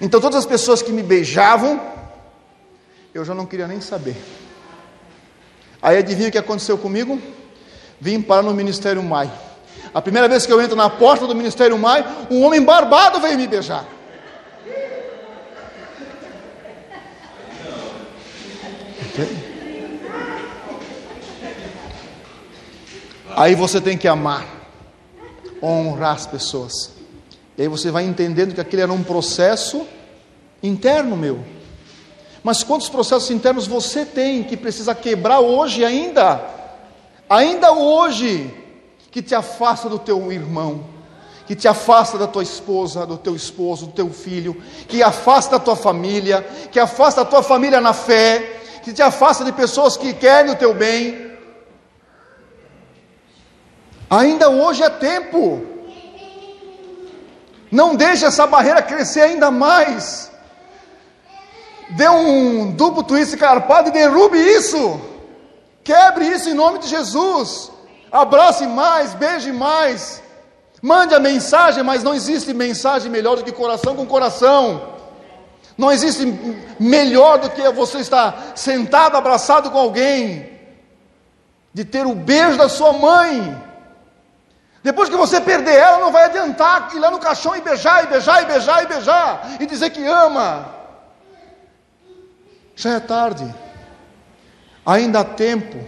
[0.01, 1.81] Então todas as pessoas que me beijavam,
[3.15, 4.17] eu já não queria nem saber.
[5.81, 7.23] Aí adivinha o que aconteceu comigo?
[8.01, 9.31] Vim para no Ministério Mai.
[9.95, 13.39] A primeira vez que eu entro na porta do Ministério Mai, um homem barbado veio
[13.39, 13.87] me beijar.
[23.37, 24.45] Aí você tem que amar,
[25.63, 26.93] honrar as pessoas.
[27.57, 29.87] E aí você vai entendendo que aquele era um processo
[30.63, 31.45] interno meu.
[32.43, 36.45] Mas quantos processos internos você tem que precisa quebrar hoje ainda?
[37.31, 38.53] Ainda hoje
[39.11, 40.85] que te afasta do teu irmão,
[41.47, 45.61] que te afasta da tua esposa, do teu esposo, do teu filho, que afasta a
[45.61, 46.43] tua família,
[46.73, 50.57] que afasta a tua família na fé, que te afasta de pessoas que querem o
[50.57, 51.33] teu bem.
[54.11, 55.65] Ainda hoje é tempo.
[57.71, 60.31] Não deixe essa barreira crescer ainda mais.
[61.97, 65.01] Dê um duplo twist carpado e derrube isso.
[65.83, 67.71] Quebre isso em nome de Jesus.
[68.13, 70.23] abrace mais, beije mais,
[70.81, 74.94] mande a mensagem, mas não existe mensagem melhor do que coração com coração.
[75.77, 76.25] Não existe
[76.79, 80.49] melhor do que você estar sentado, abraçado com alguém,
[81.73, 83.61] de ter o beijo da sua mãe.
[84.83, 88.07] Depois que você perder ela, não vai adiantar ir lá no caixão e beijar, e
[88.07, 90.69] beijar, e beijar, e beijar, e dizer que ama.
[92.77, 93.53] Já é tarde.
[94.87, 95.79] Ainda há tempo,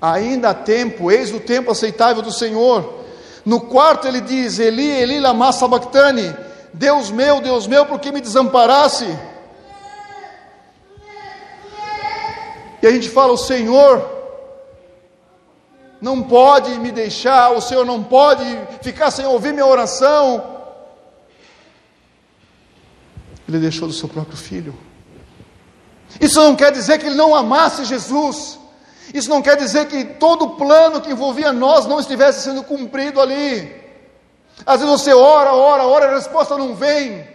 [0.00, 3.02] ainda há tempo, eis o tempo aceitável do Senhor.
[3.44, 6.36] No quarto ele diz: Eli, Eli, lama sabachthani,
[6.72, 9.06] Deus meu, Deus meu, por que me desamparasse?
[12.82, 14.10] E a gente fala: O Senhor
[16.00, 18.44] não pode me deixar, o Senhor não pode
[18.82, 20.50] ficar sem ouvir minha oração.
[23.48, 24.76] Ele deixou do seu próprio filho.
[26.20, 28.58] Isso não quer dizer que ele não amasse Jesus.
[29.14, 33.20] Isso não quer dizer que todo o plano que envolvia nós não estivesse sendo cumprido
[33.20, 33.80] ali.
[34.64, 37.26] Às vezes você ora, ora, ora, a resposta não vem.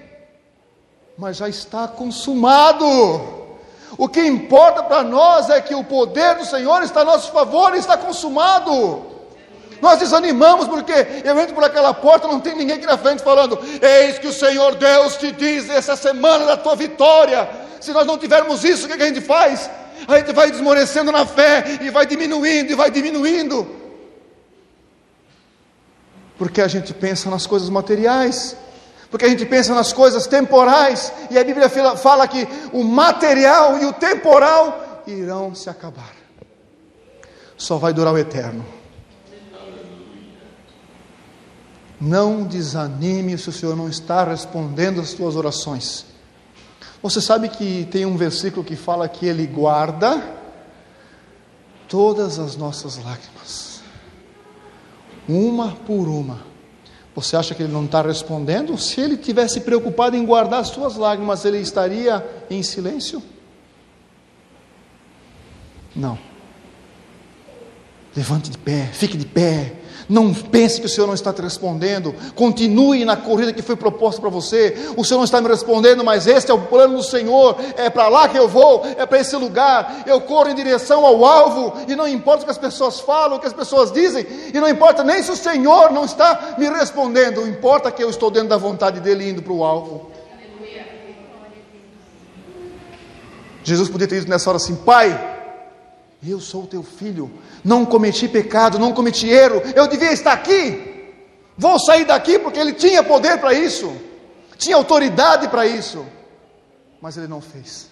[1.17, 3.36] Mas já está consumado.
[3.97, 7.73] O que importa para nós é que o poder do Senhor está a nosso favor
[7.73, 9.05] e está consumado.
[9.81, 10.93] Nós desanimamos porque
[11.23, 14.33] eu entro por aquela porta, não tem ninguém aqui na frente falando: Eis que o
[14.33, 17.49] Senhor Deus te diz essa semana da tua vitória.
[17.79, 19.69] Se nós não tivermos isso, o que, é que a gente faz?
[20.07, 23.67] A gente vai desmorecendo na fé e vai diminuindo e vai diminuindo.
[26.37, 28.55] Porque a gente pensa nas coisas materiais
[29.09, 33.85] porque a gente pensa nas coisas temporais, e a Bíblia fala que o material e
[33.85, 36.13] o temporal irão se acabar,
[37.55, 38.65] só vai durar o eterno.
[41.99, 46.05] Não desanime se o Senhor não está respondendo as suas orações.
[47.01, 50.21] Você sabe que tem um versículo que fala que Ele guarda
[51.87, 53.81] todas as nossas lágrimas,
[55.27, 56.56] uma por uma
[57.17, 58.77] você acha que ele não está respondendo?
[58.77, 63.23] Se ele tivesse preocupado em guardar as suas lágrimas, ele estaria em silêncio?
[65.95, 66.15] Não.
[68.15, 69.77] Levante de pé, fique de pé,
[70.09, 72.15] não pense que o Senhor não está te respondendo.
[72.33, 74.91] Continue na corrida que foi proposta para você.
[74.95, 77.57] O Senhor não está me respondendo, mas este é o plano do Senhor.
[77.75, 80.03] É para lá que eu vou, é para esse lugar.
[80.05, 83.39] Eu corro em direção ao alvo, e não importa o que as pessoas falam, o
[83.39, 87.47] que as pessoas dizem, e não importa nem se o Senhor não está me respondendo.
[87.47, 90.11] Importa que eu estou dentro da vontade dele indo para o alvo.
[93.63, 95.36] Jesus podia ter dito nessa hora assim: Pai,
[96.25, 97.31] eu sou teu filho,
[97.63, 100.95] não cometi pecado, não cometi erro, eu devia estar aqui.
[101.57, 103.95] Vou sair daqui porque ele tinha poder para isso,
[104.57, 106.05] tinha autoridade para isso,
[107.01, 107.89] mas ele não fez.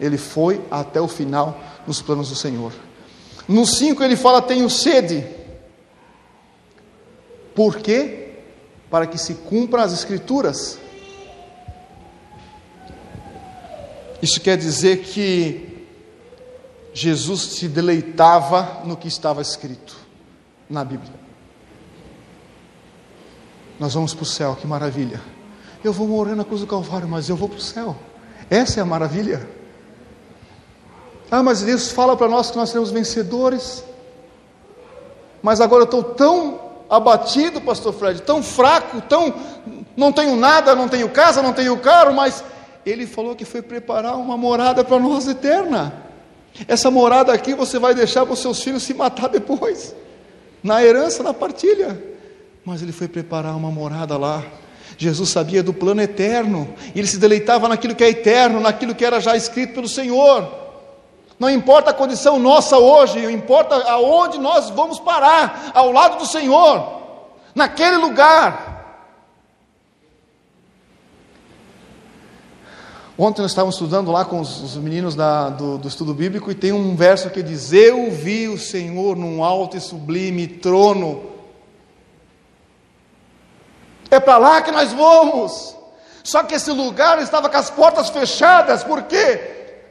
[0.00, 2.72] Ele foi até o final nos planos do Senhor.
[3.46, 5.24] No 5 ele fala: Tenho sede.
[7.54, 8.32] Por quê?
[8.90, 10.78] Para que se cumpram as Escrituras.
[14.20, 15.73] Isso quer dizer que
[16.94, 19.96] Jesus se deleitava no que estava escrito
[20.70, 21.12] na Bíblia.
[23.80, 25.20] Nós vamos para o céu, que maravilha.
[25.82, 27.96] Eu vou morrer na cruz do Calvário, mas eu vou para o céu.
[28.48, 29.46] Essa é a maravilha.
[31.28, 33.84] Ah, mas Deus fala para nós que nós seremos vencedores.
[35.42, 39.34] Mas agora eu estou tão abatido, Pastor Fred, tão fraco, tão.
[39.96, 42.44] Não tenho nada, não tenho casa, não tenho carro, mas
[42.86, 46.04] Ele falou que foi preparar uma morada para nós eterna.
[46.68, 49.94] Essa morada aqui você vai deixar para os seus filhos se matar depois,
[50.62, 52.00] na herança, na partilha.
[52.64, 54.42] Mas ele foi preparar uma morada lá.
[54.96, 59.04] Jesus sabia do plano eterno, e ele se deleitava naquilo que é eterno, naquilo que
[59.04, 60.48] era já escrito pelo Senhor.
[61.38, 67.02] Não importa a condição nossa hoje, importa aonde nós vamos parar, ao lado do Senhor,
[67.54, 68.73] naquele lugar.
[73.16, 76.54] Ontem nós estávamos estudando lá com os, os meninos da, do, do, estudo bíblico e
[76.54, 81.30] tem um verso que diz: Eu vi o Senhor num alto e sublime trono.
[84.10, 85.76] É para lá que nós vamos.
[86.24, 89.40] Só que esse lugar estava com as portas fechadas, porque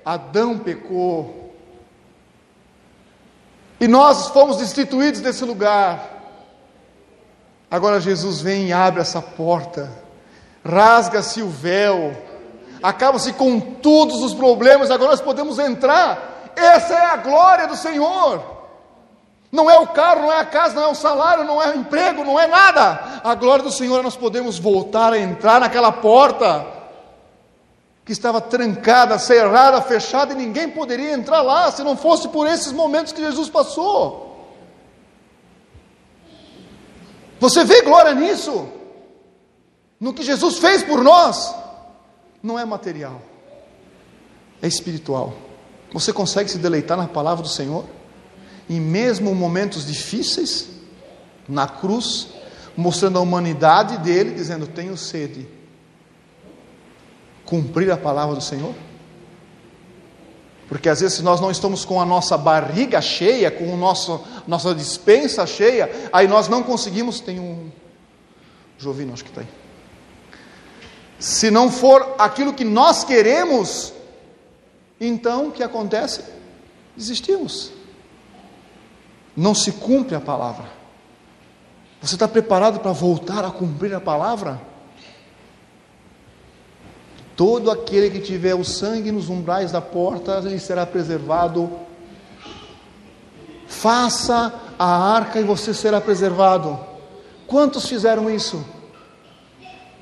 [0.03, 1.53] Adão pecou.
[3.79, 6.11] E nós fomos destituídos desse lugar.
[7.71, 9.91] Agora Jesus vem e abre essa porta,
[10.63, 12.15] rasga-se o véu
[12.83, 16.51] acaba-se com todos os problemas, agora nós podemos entrar.
[16.53, 18.43] Essa é a glória do Senhor.
[19.49, 21.75] Não é o carro, não é a casa, não é o salário, não é o
[21.77, 23.21] emprego, não é nada.
[23.23, 26.65] A glória do Senhor é nós podemos voltar a entrar naquela porta
[28.03, 32.73] que estava trancada, cerrada, fechada e ninguém poderia entrar lá se não fosse por esses
[32.73, 34.33] momentos que Jesus passou.
[37.39, 38.67] Você vê glória nisso?
[39.99, 41.62] No que Jesus fez por nós?
[42.43, 43.21] Não é material,
[44.61, 45.33] é espiritual.
[45.93, 47.85] Você consegue se deleitar na palavra do Senhor?
[48.67, 50.69] E mesmo momentos difíceis,
[51.47, 52.29] na cruz,
[52.75, 55.47] mostrando a humanidade dele, dizendo: Tenho sede.
[57.45, 58.73] Cumprir a palavra do Senhor?
[60.67, 63.77] Porque às vezes nós não estamos com a nossa barriga cheia, com a
[64.47, 67.21] nossa dispensa cheia, aí nós não conseguimos.
[67.21, 67.69] Tem um.
[68.77, 69.62] Jovino, acho que está aí.
[71.23, 73.93] Se não for aquilo que nós queremos,
[74.99, 76.21] então o que acontece?
[76.97, 77.71] Desistimos.
[79.33, 80.65] Não se cumpre a palavra.
[82.01, 84.59] Você está preparado para voltar a cumprir a palavra?
[87.37, 91.71] Todo aquele que tiver o sangue nos umbrais da porta, ele será preservado.
[93.65, 96.77] Faça a arca e você será preservado.
[97.47, 98.61] Quantos fizeram isso?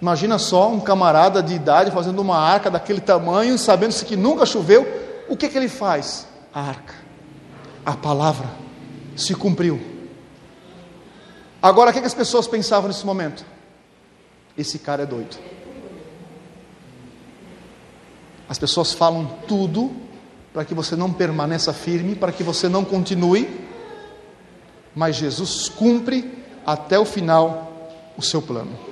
[0.01, 4.87] Imagina só um camarada de idade fazendo uma arca daquele tamanho, sabendo-se que nunca choveu.
[5.29, 6.27] O que, que ele faz?
[6.51, 6.95] A arca.
[7.85, 8.49] A palavra
[9.15, 9.79] se cumpriu.
[11.61, 13.45] Agora, o que, que as pessoas pensavam nesse momento?
[14.57, 15.37] Esse cara é doido.
[18.49, 19.91] As pessoas falam tudo
[20.51, 23.47] para que você não permaneça firme, para que você não continue,
[24.95, 28.90] mas Jesus cumpre até o final o seu plano.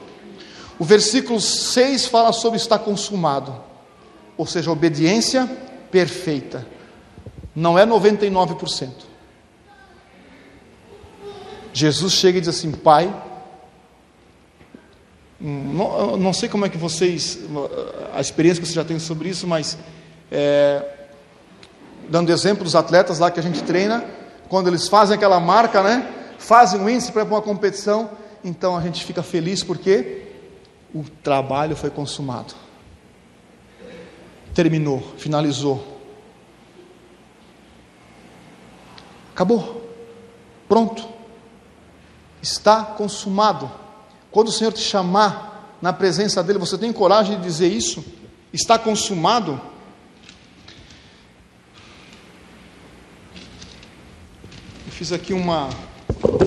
[0.80, 3.54] O versículo 6 fala sobre estar consumado,
[4.38, 5.46] ou seja, obediência
[5.92, 6.66] perfeita.
[7.54, 8.90] Não é 99%.
[11.74, 13.14] Jesus chega e diz assim: Pai,
[15.40, 17.40] não, não, sei como é que vocês,
[18.14, 19.78] a experiência que vocês já têm sobre isso, mas
[20.32, 20.84] é,
[22.08, 24.06] dando exemplo dos atletas lá que a gente treina,
[24.48, 26.10] quando eles fazem aquela marca, né?
[26.38, 28.12] Fazem um índice para uma competição,
[28.44, 30.29] então a gente fica feliz porque
[30.94, 32.54] o trabalho foi consumado,
[34.54, 36.00] terminou, finalizou,
[39.32, 39.90] acabou,
[40.68, 41.08] pronto,
[42.42, 43.72] está consumado.
[44.32, 48.04] Quando o Senhor te chamar na presença dEle, você tem coragem de dizer isso?
[48.52, 49.62] Está consumado?
[54.86, 55.70] Eu fiz aqui uma,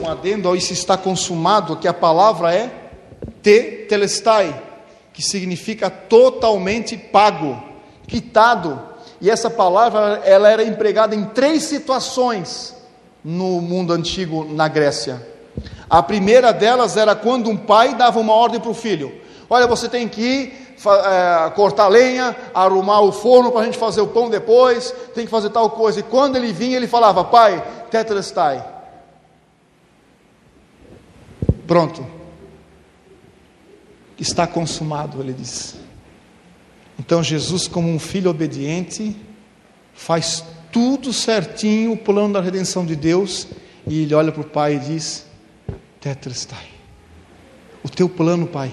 [0.02, 2.81] um adendo ao isso está consumado, que a palavra é
[3.42, 4.54] te telestai,
[5.12, 7.62] que significa totalmente pago,
[8.06, 8.80] quitado.
[9.20, 12.74] E essa palavra ela era empregada em três situações
[13.24, 15.26] no mundo antigo na Grécia.
[15.88, 19.12] A primeira delas era quando um pai dava uma ordem para o filho:
[19.50, 24.00] Olha, você tem que ir é, cortar lenha, arrumar o forno para a gente fazer
[24.00, 26.00] o pão depois, tem que fazer tal coisa.
[26.00, 28.64] E quando ele vinha, ele falava: Pai, tetelestai.
[31.66, 32.21] Pronto.
[34.22, 35.74] Está consumado, ele diz.
[36.96, 39.16] Então Jesus, como um filho obediente,
[39.92, 43.48] faz tudo certinho, o plano da redenção de Deus,
[43.84, 45.26] e ele olha para o pai e diz:
[46.00, 46.66] Tetrastai.
[47.82, 48.70] O teu plano, Pai,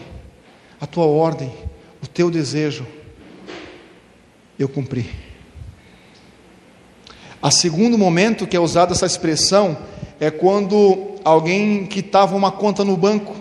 [0.79, 1.51] a tua ordem,
[1.99, 2.85] o teu desejo,
[4.59, 5.09] eu cumpri.
[7.41, 9.75] A segundo momento que é usada essa expressão
[10.19, 13.38] é quando alguém quitava uma conta no banco,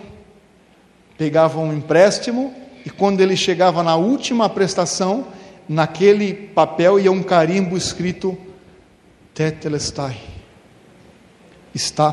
[1.19, 2.55] pegava um empréstimo
[2.87, 5.27] e quando ele chegava na última prestação,
[5.69, 8.39] naquele papel ia um carimbo escrito
[9.35, 10.17] Tetelestai.
[11.75, 12.13] Está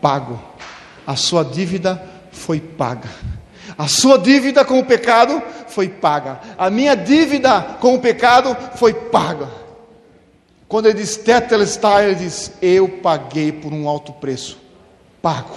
[0.00, 0.40] pago
[1.06, 2.02] a sua dívida
[2.32, 3.10] foi paga.
[3.76, 6.40] A sua dívida com o pecado foi paga.
[6.56, 9.48] A minha dívida com o pecado foi paga.
[10.68, 14.58] Quando ele diz tetelestai, ele diz: Eu paguei por um alto preço.
[15.20, 15.56] Pago.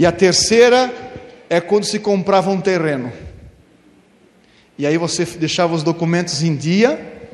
[0.00, 0.90] E a terceira
[1.50, 3.12] é quando se comprava um terreno.
[4.78, 7.28] E aí você deixava os documentos em dia.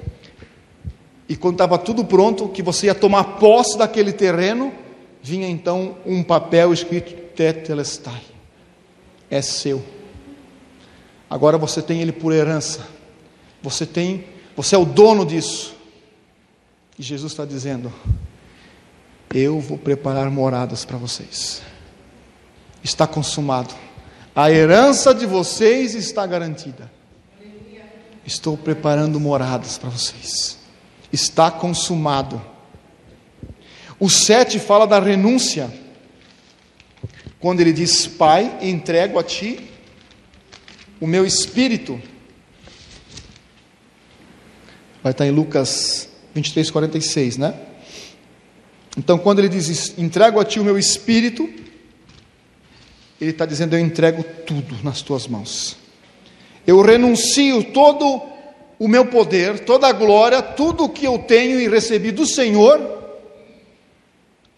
[1.28, 4.74] E quando estava tudo pronto, que você ia tomar posse daquele terreno,
[5.22, 8.22] vinha então um papel escrito Tetelestai.
[9.30, 9.80] É seu.
[11.30, 12.84] Agora você tem ele por herança.
[13.62, 14.24] Você tem,
[14.56, 15.72] você é o dono disso.
[16.98, 17.92] E Jesus está dizendo:
[19.32, 21.62] Eu vou preparar moradas para vocês.
[22.86, 23.74] Está consumado.
[24.32, 26.88] A herança de vocês está garantida.
[28.24, 30.56] Estou preparando moradas para vocês.
[31.12, 32.40] Está consumado.
[33.98, 35.68] O 7 fala da renúncia.
[37.40, 39.68] Quando ele diz: Pai, entrego a ti
[41.00, 42.00] o meu espírito.
[45.02, 47.52] Vai estar em Lucas 23, 46, né?
[48.96, 51.65] Então, quando ele diz: Entrego a ti o meu espírito,
[53.20, 55.76] Ele está dizendo: Eu entrego tudo nas tuas mãos.
[56.66, 58.22] Eu renuncio todo
[58.78, 62.94] o meu poder, toda a glória, tudo o que eu tenho e recebi do Senhor.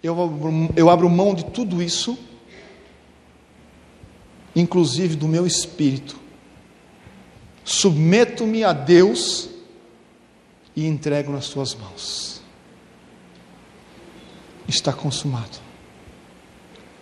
[0.02, 2.18] Eu abro, eu abro mão de tudo isso,
[4.54, 6.18] inclusive do meu espírito.
[7.64, 9.50] Submeto-me a Deus
[10.74, 12.40] e entrego nas tuas mãos.
[14.66, 15.67] Está consumado.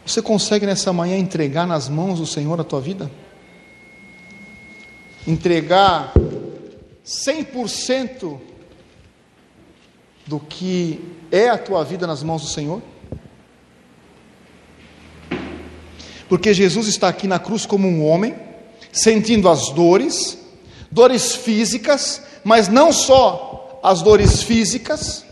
[0.06, 3.10] Você consegue nessa manhã entregar nas mãos do Senhor a tua vida?
[5.26, 6.14] Entregar
[7.04, 8.38] 100%
[10.24, 11.00] do que
[11.32, 12.80] é a tua vida nas mãos do Senhor?
[16.28, 18.36] Porque Jesus está aqui na cruz como um homem,
[18.92, 20.38] sentindo as dores,
[20.88, 25.26] dores físicas, mas não só as dores físicas,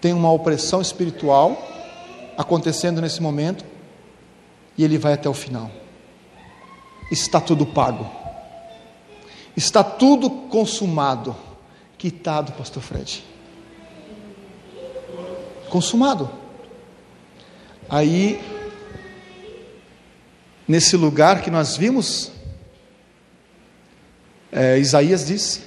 [0.00, 1.76] tem uma opressão espiritual
[2.38, 3.64] acontecendo nesse momento
[4.76, 5.68] e ele vai até o final.
[7.10, 8.08] Está tudo pago.
[9.56, 11.34] Está tudo consumado.
[11.98, 13.24] Quitado, pastor Fred.
[15.68, 16.30] Consumado.
[17.88, 18.40] Aí,
[20.66, 22.30] nesse lugar que nós vimos,
[24.52, 25.62] é, Isaías diz: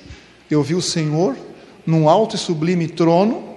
[0.49, 1.35] Eu vi o Senhor
[1.85, 3.50] num alto e sublime trono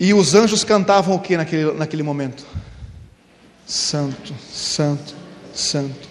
[0.00, 2.46] e os anjos cantavam o que naquele, naquele momento?
[3.66, 5.14] Santo, Santo,
[5.52, 6.08] Santo.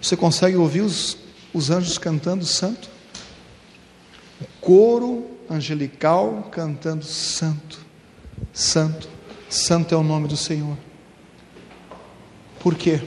[0.00, 1.16] Você consegue ouvir os,
[1.54, 2.90] os anjos cantando Santo?
[4.38, 7.80] O coro angelical cantando Santo,
[8.52, 9.08] Santo,
[9.48, 10.76] Santo é o nome do Senhor.
[12.60, 13.00] Por quê?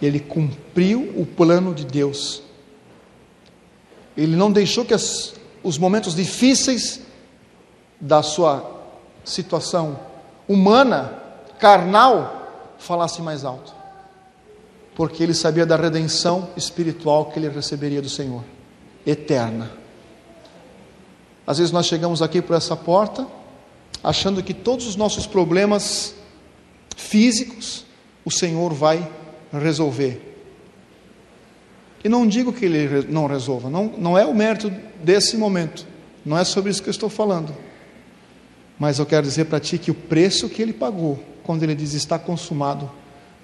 [0.00, 2.44] Ele cumpriu o plano de Deus.
[4.16, 5.34] Ele não deixou que as,
[5.64, 7.09] os momentos difíceis
[8.00, 8.80] da sua
[9.24, 9.98] situação
[10.48, 11.12] humana,
[11.58, 13.74] carnal, falasse mais alto.
[14.94, 18.42] Porque ele sabia da redenção espiritual que ele receberia do Senhor,
[19.06, 19.70] eterna.
[21.46, 23.26] Às vezes nós chegamos aqui por essa porta,
[24.02, 26.14] achando que todos os nossos problemas
[26.96, 27.84] físicos
[28.24, 29.08] o Senhor vai
[29.52, 30.26] resolver.
[32.02, 34.70] E não digo que ele não resolva, não, não é o mérito
[35.02, 35.86] desse momento,
[36.24, 37.54] não é sobre isso que eu estou falando.
[38.80, 41.92] Mas eu quero dizer para ti que o preço que ele pagou, quando ele diz
[41.92, 42.90] está consumado,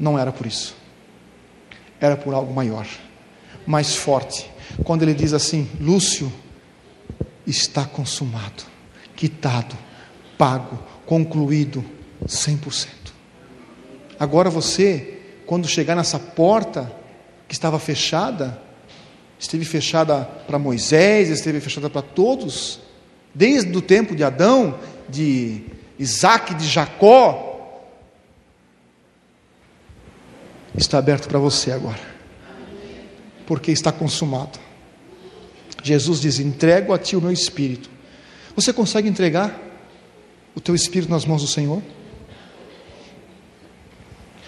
[0.01, 0.75] não era por isso.
[2.01, 2.87] Era por algo maior,
[3.67, 4.51] mais forte.
[4.83, 6.33] Quando ele diz assim, Lúcio,
[7.47, 8.65] está consumado,
[9.15, 9.77] quitado,
[10.39, 11.85] pago, concluído,
[12.25, 12.89] 100%.
[14.19, 16.91] Agora você, quando chegar nessa porta
[17.47, 18.59] que estava fechada,
[19.39, 22.81] esteve fechada para Moisés, esteve fechada para todos,
[23.35, 24.79] desde o tempo de Adão,
[25.09, 25.63] de
[25.99, 27.47] Isaac, de Jacó,
[30.77, 32.01] está aberto para você agora,
[33.47, 34.59] porque está consumado.
[35.83, 37.89] Jesus diz: entrego a ti o meu espírito.
[38.55, 39.59] Você consegue entregar
[40.55, 41.83] o teu espírito nas mãos do Senhor?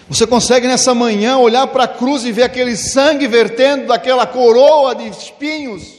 [0.09, 4.95] Você consegue nessa manhã olhar para a cruz e ver aquele sangue vertendo daquela coroa
[4.95, 5.98] de espinhos?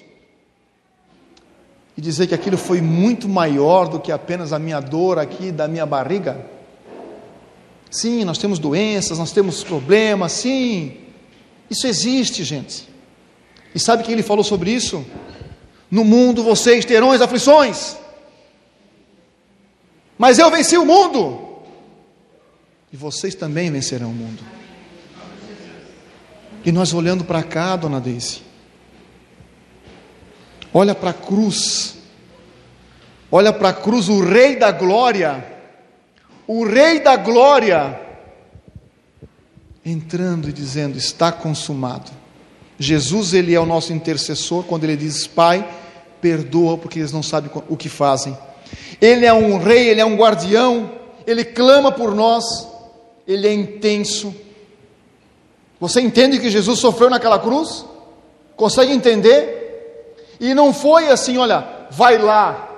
[2.01, 5.69] E dizer que aquilo foi muito maior do que apenas a minha dor aqui da
[5.69, 6.47] minha barriga?
[7.91, 10.97] Sim, nós temos doenças, nós temos problemas, sim,
[11.69, 12.89] isso existe, gente.
[13.75, 15.05] E sabe quem ele falou sobre isso?
[15.91, 17.99] No mundo vocês terão as aflições,
[20.17, 21.59] mas eu venci o mundo,
[22.91, 24.43] e vocês também vencerão o mundo.
[26.65, 28.41] E nós olhando para cá, dona Deise,
[30.73, 31.97] olha para a cruz,
[33.31, 35.45] olha para a cruz, o Rei da Glória,
[36.47, 38.01] o Rei da Glória,
[39.85, 42.11] entrando e dizendo: está consumado.
[42.79, 45.69] Jesus, ele é o nosso intercessor quando ele diz: Pai,
[46.21, 48.37] perdoa porque eles não sabem o que fazem.
[49.01, 50.91] Ele é um rei, ele é um guardião,
[51.27, 52.45] ele clama por nós,
[53.27, 54.35] ele é intenso.
[55.81, 57.85] Você entende que Jesus sofreu naquela cruz?
[58.55, 59.60] Consegue entender?
[60.41, 62.69] E não foi assim, olha, vai lá.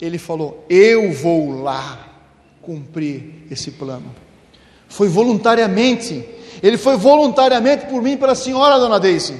[0.00, 2.08] Ele falou, eu vou lá
[2.62, 4.14] cumprir esse plano.
[4.88, 6.24] Foi voluntariamente.
[6.62, 9.34] Ele foi voluntariamente por mim pela senhora, dona Daisy.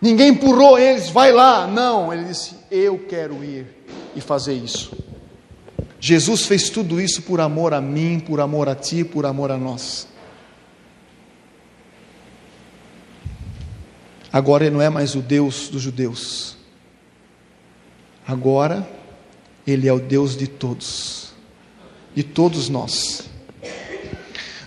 [0.00, 1.66] Ninguém empurrou eles, vai lá.
[1.66, 3.66] Não, ele disse, eu quero ir
[4.14, 4.96] e fazer isso.
[5.98, 9.56] Jesus fez tudo isso por amor a mim, por amor a ti, por amor a
[9.56, 10.06] nós.
[14.34, 16.56] Agora ele não é mais o Deus dos judeus.
[18.26, 18.84] Agora
[19.64, 21.32] ele é o Deus de todos.
[22.16, 23.30] de todos nós.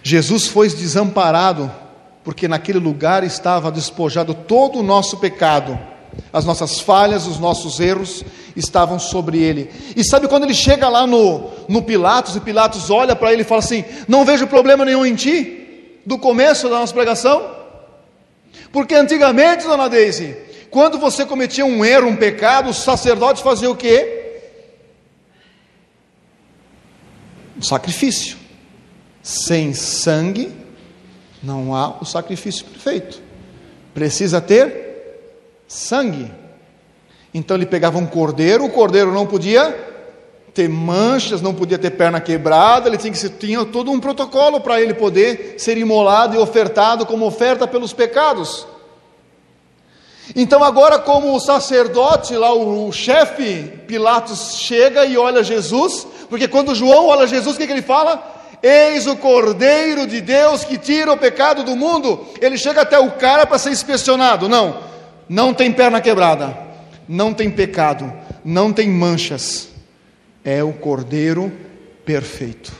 [0.02, 1.70] Jesus foi desamparado
[2.24, 5.78] porque naquele lugar estava despojado todo o nosso pecado.
[6.32, 8.24] As nossas falhas, os nossos erros
[8.56, 9.70] estavam sobre ele.
[9.98, 13.46] E sabe quando ele chega lá no, no Pilatos, e Pilatos olha para ele e
[13.46, 17.57] fala assim: Não vejo problema nenhum em ti, do começo da nossa pregação?
[18.72, 20.36] Porque antigamente, dona Deise,
[20.70, 24.42] quando você cometia um erro, um pecado, os sacerdotes faziam o quê?
[27.58, 28.38] Um sacrifício.
[29.24, 30.56] Sem sangue,
[31.42, 33.22] não há o sacrifício perfeito.
[33.94, 34.88] Precisa ter
[35.68, 36.32] sangue.
[37.34, 39.97] Então ele pegava um cordeiro, o cordeiro não podia
[40.58, 44.82] ter manchas, não podia ter perna quebrada, ele tinha que tinha todo um protocolo para
[44.82, 48.66] ele poder ser imolado e ofertado como oferta pelos pecados.
[50.36, 56.48] Então agora como o sacerdote lá, o, o chefe Pilatos chega e olha Jesus, porque
[56.48, 58.36] quando João olha Jesus, o que, que ele fala?
[58.64, 62.26] Eis o Cordeiro de Deus que tira o pecado do mundo.
[62.42, 64.50] Ele chega até o cara para ser inspecionado.
[64.50, 64.80] Não,
[65.30, 66.58] não tem perna quebrada,
[67.08, 68.12] não tem pecado,
[68.44, 69.77] não tem manchas.
[70.50, 71.52] É o Cordeiro
[72.06, 72.72] perfeito.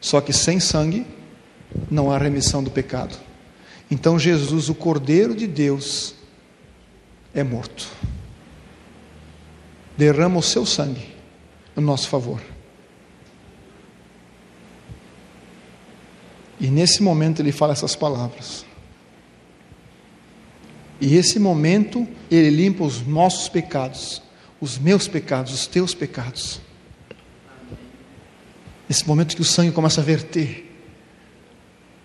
[0.00, 1.04] Só que sem sangue
[1.90, 3.18] não há remissão do pecado.
[3.90, 6.14] Então Jesus, o Cordeiro de Deus,
[7.34, 7.88] é morto.
[9.98, 11.04] Derrama o seu sangue
[11.74, 12.40] no nosso favor.
[16.60, 18.64] E nesse momento ele fala essas palavras.
[21.00, 24.22] E esse momento ele limpa os nossos pecados,
[24.64, 26.58] os meus pecados, os teus pecados.
[28.88, 30.74] Esse momento que o sangue começa a verter,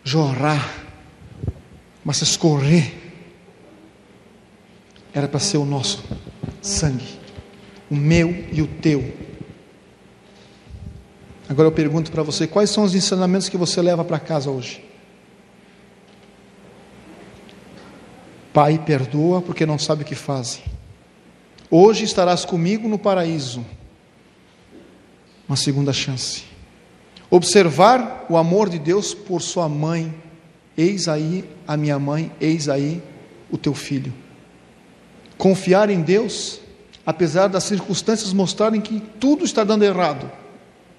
[0.04, 0.70] jorrar,
[2.04, 2.94] começa a escorrer,
[5.14, 6.04] era para ser o nosso
[6.62, 7.18] sangue,
[7.90, 9.14] o meu e o teu.
[11.48, 14.84] Agora eu pergunto para você: quais são os ensinamentos que você leva para casa hoje?
[18.54, 20.69] Pai, perdoa porque não sabe o que fazem.
[21.72, 23.64] Hoje estarás comigo no paraíso.
[25.48, 26.44] Uma segunda chance.
[27.30, 30.14] Observar o amor de Deus por sua mãe.
[30.76, 33.04] Eis aí a minha mãe, eis aí
[33.52, 34.12] o teu filho.
[35.38, 36.60] Confiar em Deus,
[37.06, 40.32] apesar das circunstâncias mostrarem que tudo está dando errado.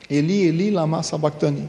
[0.08, 1.68] Eli, Eli, lama sabachthani.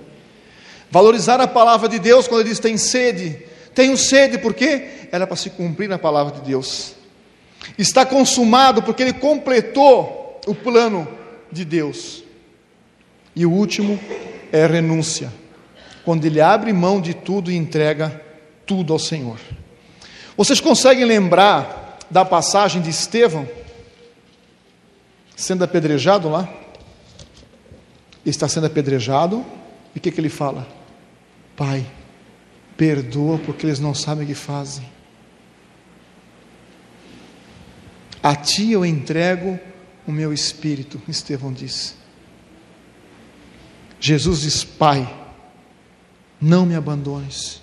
[0.91, 3.39] Valorizar a palavra de Deus quando ele diz tem sede.
[3.73, 5.07] Tenho sede, por quê?
[5.11, 7.00] Era para se cumprir a palavra de Deus.
[7.77, 11.07] Está consumado porque ele completou o plano
[11.51, 12.23] de Deus.
[13.35, 13.99] E o último
[14.51, 15.31] é renúncia,
[16.03, 18.21] quando ele abre mão de tudo e entrega
[18.65, 19.39] tudo ao Senhor.
[20.35, 23.47] Vocês conseguem lembrar da passagem de Estevão
[25.35, 26.47] sendo apedrejado lá?
[28.29, 29.43] está sendo apedrejado,
[29.95, 30.67] e o que, que ele fala?
[31.55, 31.85] Pai,
[32.77, 34.85] perdoa porque eles não sabem o que fazem.
[38.21, 39.59] A ti eu entrego
[40.05, 41.95] o meu espírito, Estevão disse.
[43.99, 45.07] Jesus diz: Pai,
[46.39, 47.61] não me abandones.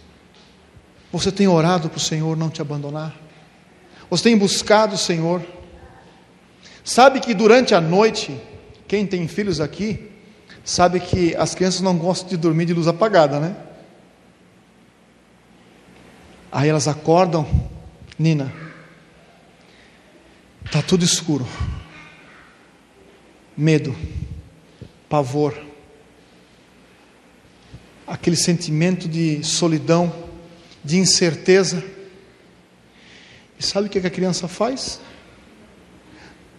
[1.12, 3.14] Você tem orado para o Senhor não te abandonar?
[4.10, 5.42] Você tem buscado o Senhor?
[6.84, 8.40] Sabe que durante a noite,
[8.86, 10.10] quem tem filhos aqui,
[10.64, 13.56] sabe que as crianças não gostam de dormir de luz apagada, né?
[16.50, 17.46] Aí elas acordam,
[18.18, 18.52] Nina,
[20.70, 21.46] tá tudo escuro.
[23.56, 23.96] Medo,
[25.08, 25.60] pavor,
[28.06, 30.12] aquele sentimento de solidão,
[30.84, 31.84] de incerteza.
[33.58, 35.00] E sabe o que a criança faz?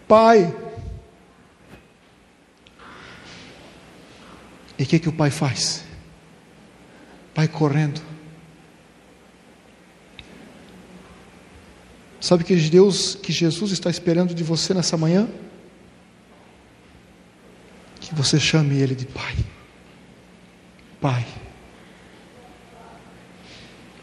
[0.07, 0.53] Pai,
[4.79, 5.83] E o que, que o pai faz?
[7.35, 8.01] Pai correndo.
[12.21, 15.27] Sabe que Deus, que Jesus está esperando de você nessa manhã?
[17.99, 19.35] Que você chame Ele de Pai.
[20.99, 21.25] Pai.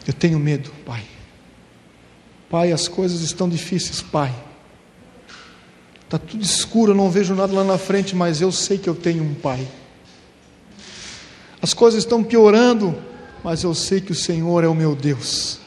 [0.07, 1.05] Eu tenho medo, Pai.
[2.49, 4.35] Pai, as coisas estão difíceis, Pai.
[6.05, 8.95] Está tudo escuro, eu não vejo nada lá na frente, mas eu sei que eu
[8.95, 9.67] tenho um Pai.
[11.61, 12.97] As coisas estão piorando,
[13.43, 15.66] mas eu sei que o Senhor é o meu Deus.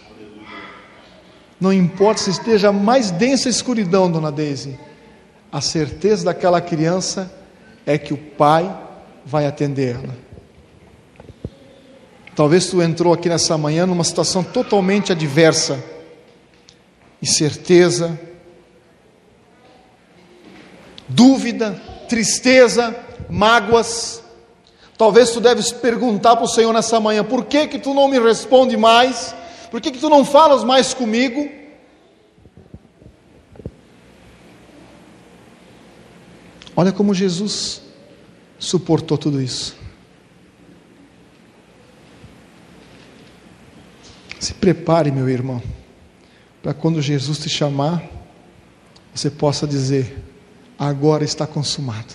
[1.59, 4.79] Não importa se esteja mais densa a escuridão, dona Deise,
[5.51, 7.31] a certeza daquela criança
[7.85, 8.71] é que o pai
[9.25, 10.15] vai atendê-la.
[12.35, 15.83] Talvez tu entrou aqui nessa manhã numa situação totalmente adversa,
[17.21, 18.17] incerteza,
[21.09, 22.95] dúvida, tristeza,
[23.29, 24.23] mágoas,
[24.99, 28.19] Talvez tu deves perguntar para o Senhor nessa manhã: por que que tu não me
[28.19, 29.33] responde mais?
[29.69, 31.49] Por que que tu não falas mais comigo?
[36.75, 37.81] Olha como Jesus
[38.57, 39.77] suportou tudo isso.
[44.39, 45.61] Se prepare, meu irmão,
[46.63, 48.01] para quando Jesus te chamar,
[49.13, 50.23] você possa dizer:
[50.77, 52.13] agora está consumado.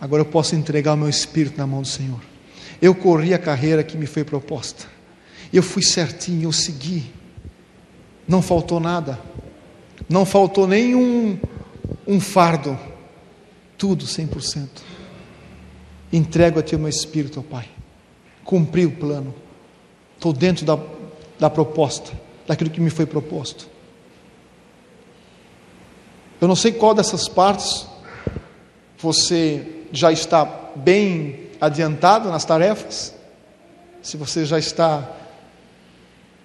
[0.00, 2.20] Agora eu posso entregar o meu espírito na mão do Senhor.
[2.80, 4.93] Eu corri a carreira que me foi proposta.
[5.52, 7.12] Eu fui certinho, eu segui.
[8.26, 9.20] Não faltou nada.
[10.08, 11.38] Não faltou nenhum
[12.06, 12.78] um fardo
[13.76, 14.68] tudo 100%.
[16.12, 17.68] Entrego a Ti o meu espírito, ó Pai.
[18.44, 19.34] Cumpri o plano.
[20.14, 20.78] Estou dentro da,
[21.38, 22.12] da proposta,
[22.46, 23.68] daquilo que me foi proposto.
[26.40, 27.86] Eu não sei qual dessas partes
[28.98, 30.44] você já está
[30.76, 33.14] bem adiantado nas tarefas.
[34.02, 35.10] Se você já está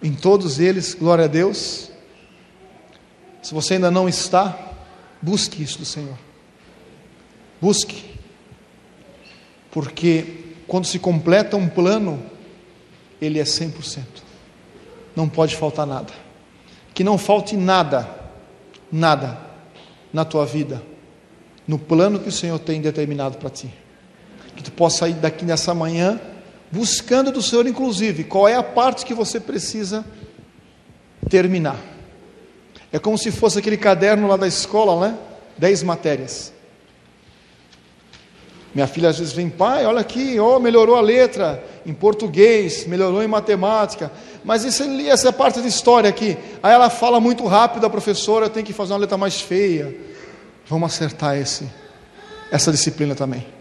[0.02, 1.92] em todos eles, glória a Deus.
[3.42, 4.58] Se você ainda não está,
[5.22, 6.18] busque isso do Senhor.
[7.62, 8.18] Busque.
[9.72, 12.22] Porque quando se completa um plano,
[13.22, 14.04] ele é 100%.
[15.16, 16.14] Não pode faltar nada.
[16.94, 18.10] Que não falte nada,
[18.92, 19.50] nada
[20.12, 20.82] na tua vida,
[21.68, 23.70] no plano que o Senhor tem determinado para ti.
[24.56, 26.20] Que tu possa sair daqui nessa manhã
[26.72, 30.06] buscando do Senhor, inclusive, qual é a parte que você precisa
[31.30, 31.78] terminar.
[32.92, 35.18] É como se fosse aquele caderno lá da escola, né?
[35.58, 36.52] Dez matérias.
[38.74, 43.24] Minha filha às vezes vem, pai, olha aqui, oh, melhorou a letra em português, melhorou
[43.24, 44.12] em matemática,
[44.44, 46.38] mas isso, essa parte de história aqui.
[46.62, 49.96] Aí ela fala muito rápido, a professora tem que fazer uma letra mais feia.
[50.68, 51.68] Vamos acertar esse,
[52.52, 53.59] essa disciplina também.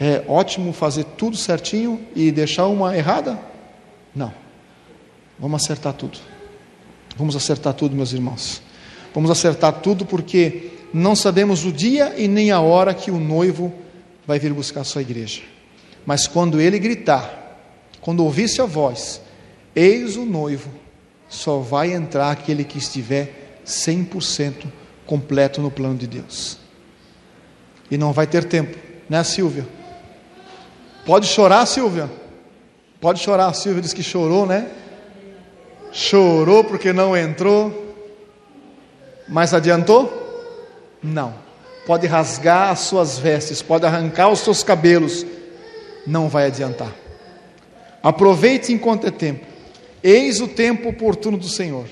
[0.00, 3.38] É ótimo fazer tudo certinho e deixar uma errada?
[4.14, 4.32] Não.
[5.38, 6.18] Vamos acertar tudo.
[7.16, 8.62] Vamos acertar tudo, meus irmãos.
[9.12, 13.72] Vamos acertar tudo porque não sabemos o dia e nem a hora que o noivo
[14.26, 15.42] vai vir buscar a sua igreja.
[16.06, 17.58] Mas quando ele gritar,
[18.00, 19.20] quando ouvisse a voz,
[19.74, 20.70] eis o noivo,
[21.28, 24.66] só vai entrar aquele que estiver 100%
[25.04, 26.58] completo no plano de Deus.
[27.90, 28.78] E não vai ter tempo,
[29.08, 29.66] né, Silvia?
[31.08, 32.06] Pode chorar, Silvia?
[33.00, 34.68] Pode chorar, a Silvia diz que chorou, né?
[35.90, 37.96] Chorou porque não entrou,
[39.26, 40.12] mas adiantou?
[41.02, 41.32] Não.
[41.86, 45.24] Pode rasgar as suas vestes, pode arrancar os seus cabelos,
[46.06, 46.94] não vai adiantar.
[48.02, 49.46] Aproveite enquanto é tempo.
[50.02, 51.86] Eis o tempo oportuno do Senhor.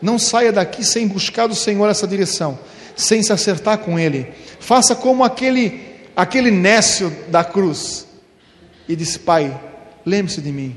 [0.00, 2.56] Não saia daqui sem buscar do Senhor essa direção,
[2.94, 4.32] sem se acertar com Ele.
[4.60, 8.13] Faça como aquele, aquele nécio da cruz
[8.88, 9.60] e diz: Pai,
[10.04, 10.76] lembre-se de mim.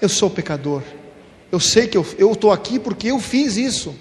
[0.00, 0.82] Eu sou pecador.
[1.50, 3.94] Eu sei que eu estou aqui porque eu fiz isso.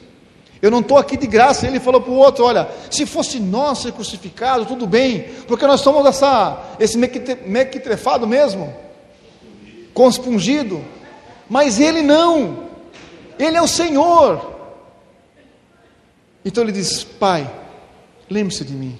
[0.61, 1.67] Eu não estou aqui de graça.
[1.67, 5.81] Ele falou para o outro: Olha, se fosse nós ser crucificado, tudo bem, porque nós
[5.81, 8.73] somos essa, esse mequitrefado mesmo,
[9.93, 10.81] conspungido.
[11.49, 12.69] Mas ele não,
[13.37, 14.53] ele é o Senhor.
[16.45, 17.49] Então ele diz: Pai,
[18.29, 18.97] lembre-se de mim.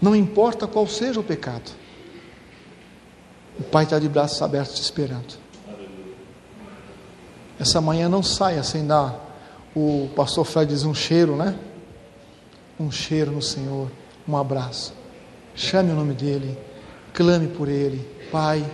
[0.00, 1.70] Não importa qual seja o pecado,
[3.58, 5.38] o Pai está de braços abertos te esperando.
[7.58, 9.14] Essa manhã não saia sem dar,
[9.76, 11.54] o pastor Fred diz, um cheiro, né?
[12.78, 13.90] Um cheiro no Senhor,
[14.26, 14.94] um abraço.
[15.54, 16.56] Chame o nome dEle,
[17.12, 18.64] clame por Ele, Pai.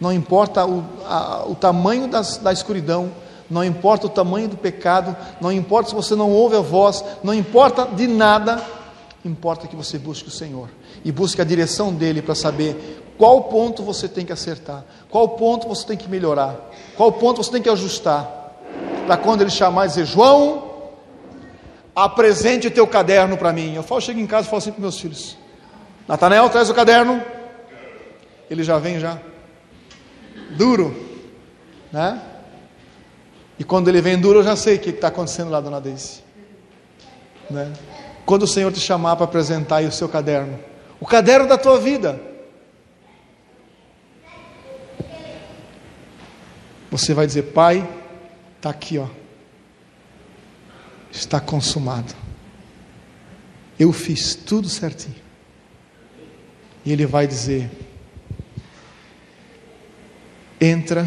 [0.00, 3.12] Não importa o, a, o tamanho das, da escuridão,
[3.48, 7.32] não importa o tamanho do pecado, não importa se você não ouve a voz, não
[7.32, 8.60] importa de nada,
[9.24, 10.68] importa que você busque o Senhor
[11.04, 15.68] e busque a direção dele para saber qual ponto você tem que acertar, qual ponto
[15.68, 18.36] você tem que melhorar, qual ponto você tem que ajustar,
[19.06, 20.66] para quando ele chamar e dizer: João,
[21.94, 23.74] apresente o teu caderno para mim.
[23.74, 25.38] Eu falo, chego em casa e falo assim para meus filhos:
[26.06, 27.22] Natanael, traz o caderno.
[28.48, 29.18] Ele já vem já,
[30.56, 30.94] duro,
[31.90, 32.20] né?
[33.58, 36.22] E quando ele vem duro, eu já sei o que está acontecendo lá, dona Deise.
[37.50, 37.72] Né?
[38.26, 40.58] Quando o Senhor te chamar para apresentar aí o seu caderno,
[41.00, 42.20] o caderno da tua vida,
[46.96, 47.86] Você vai dizer, Pai,
[48.56, 49.06] está aqui, ó.
[51.12, 52.14] Está consumado.
[53.78, 55.16] Eu fiz tudo certinho.
[56.84, 57.70] E Ele vai dizer:
[60.58, 61.06] Entra,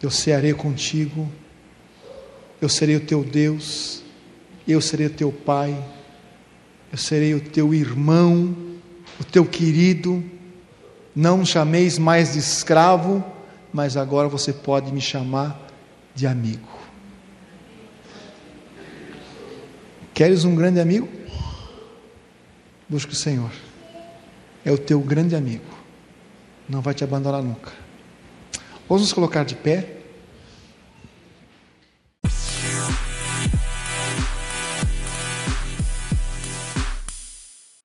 [0.00, 1.28] eu cearei contigo,
[2.60, 4.04] eu serei o teu Deus,
[4.72, 5.76] eu serei o teu Pai,
[6.92, 8.56] eu serei o teu irmão,
[9.20, 10.22] o teu querido.
[11.14, 13.24] Não me chameis mais de escravo,
[13.72, 15.68] mas agora você pode me chamar
[16.14, 16.68] de amigo.
[20.14, 21.08] Queres um grande amigo?
[22.88, 23.52] Busque o Senhor.
[24.64, 25.64] É o teu grande amigo.
[26.68, 27.72] Não vai te abandonar nunca.
[28.88, 29.97] Vamos nos colocar de pé.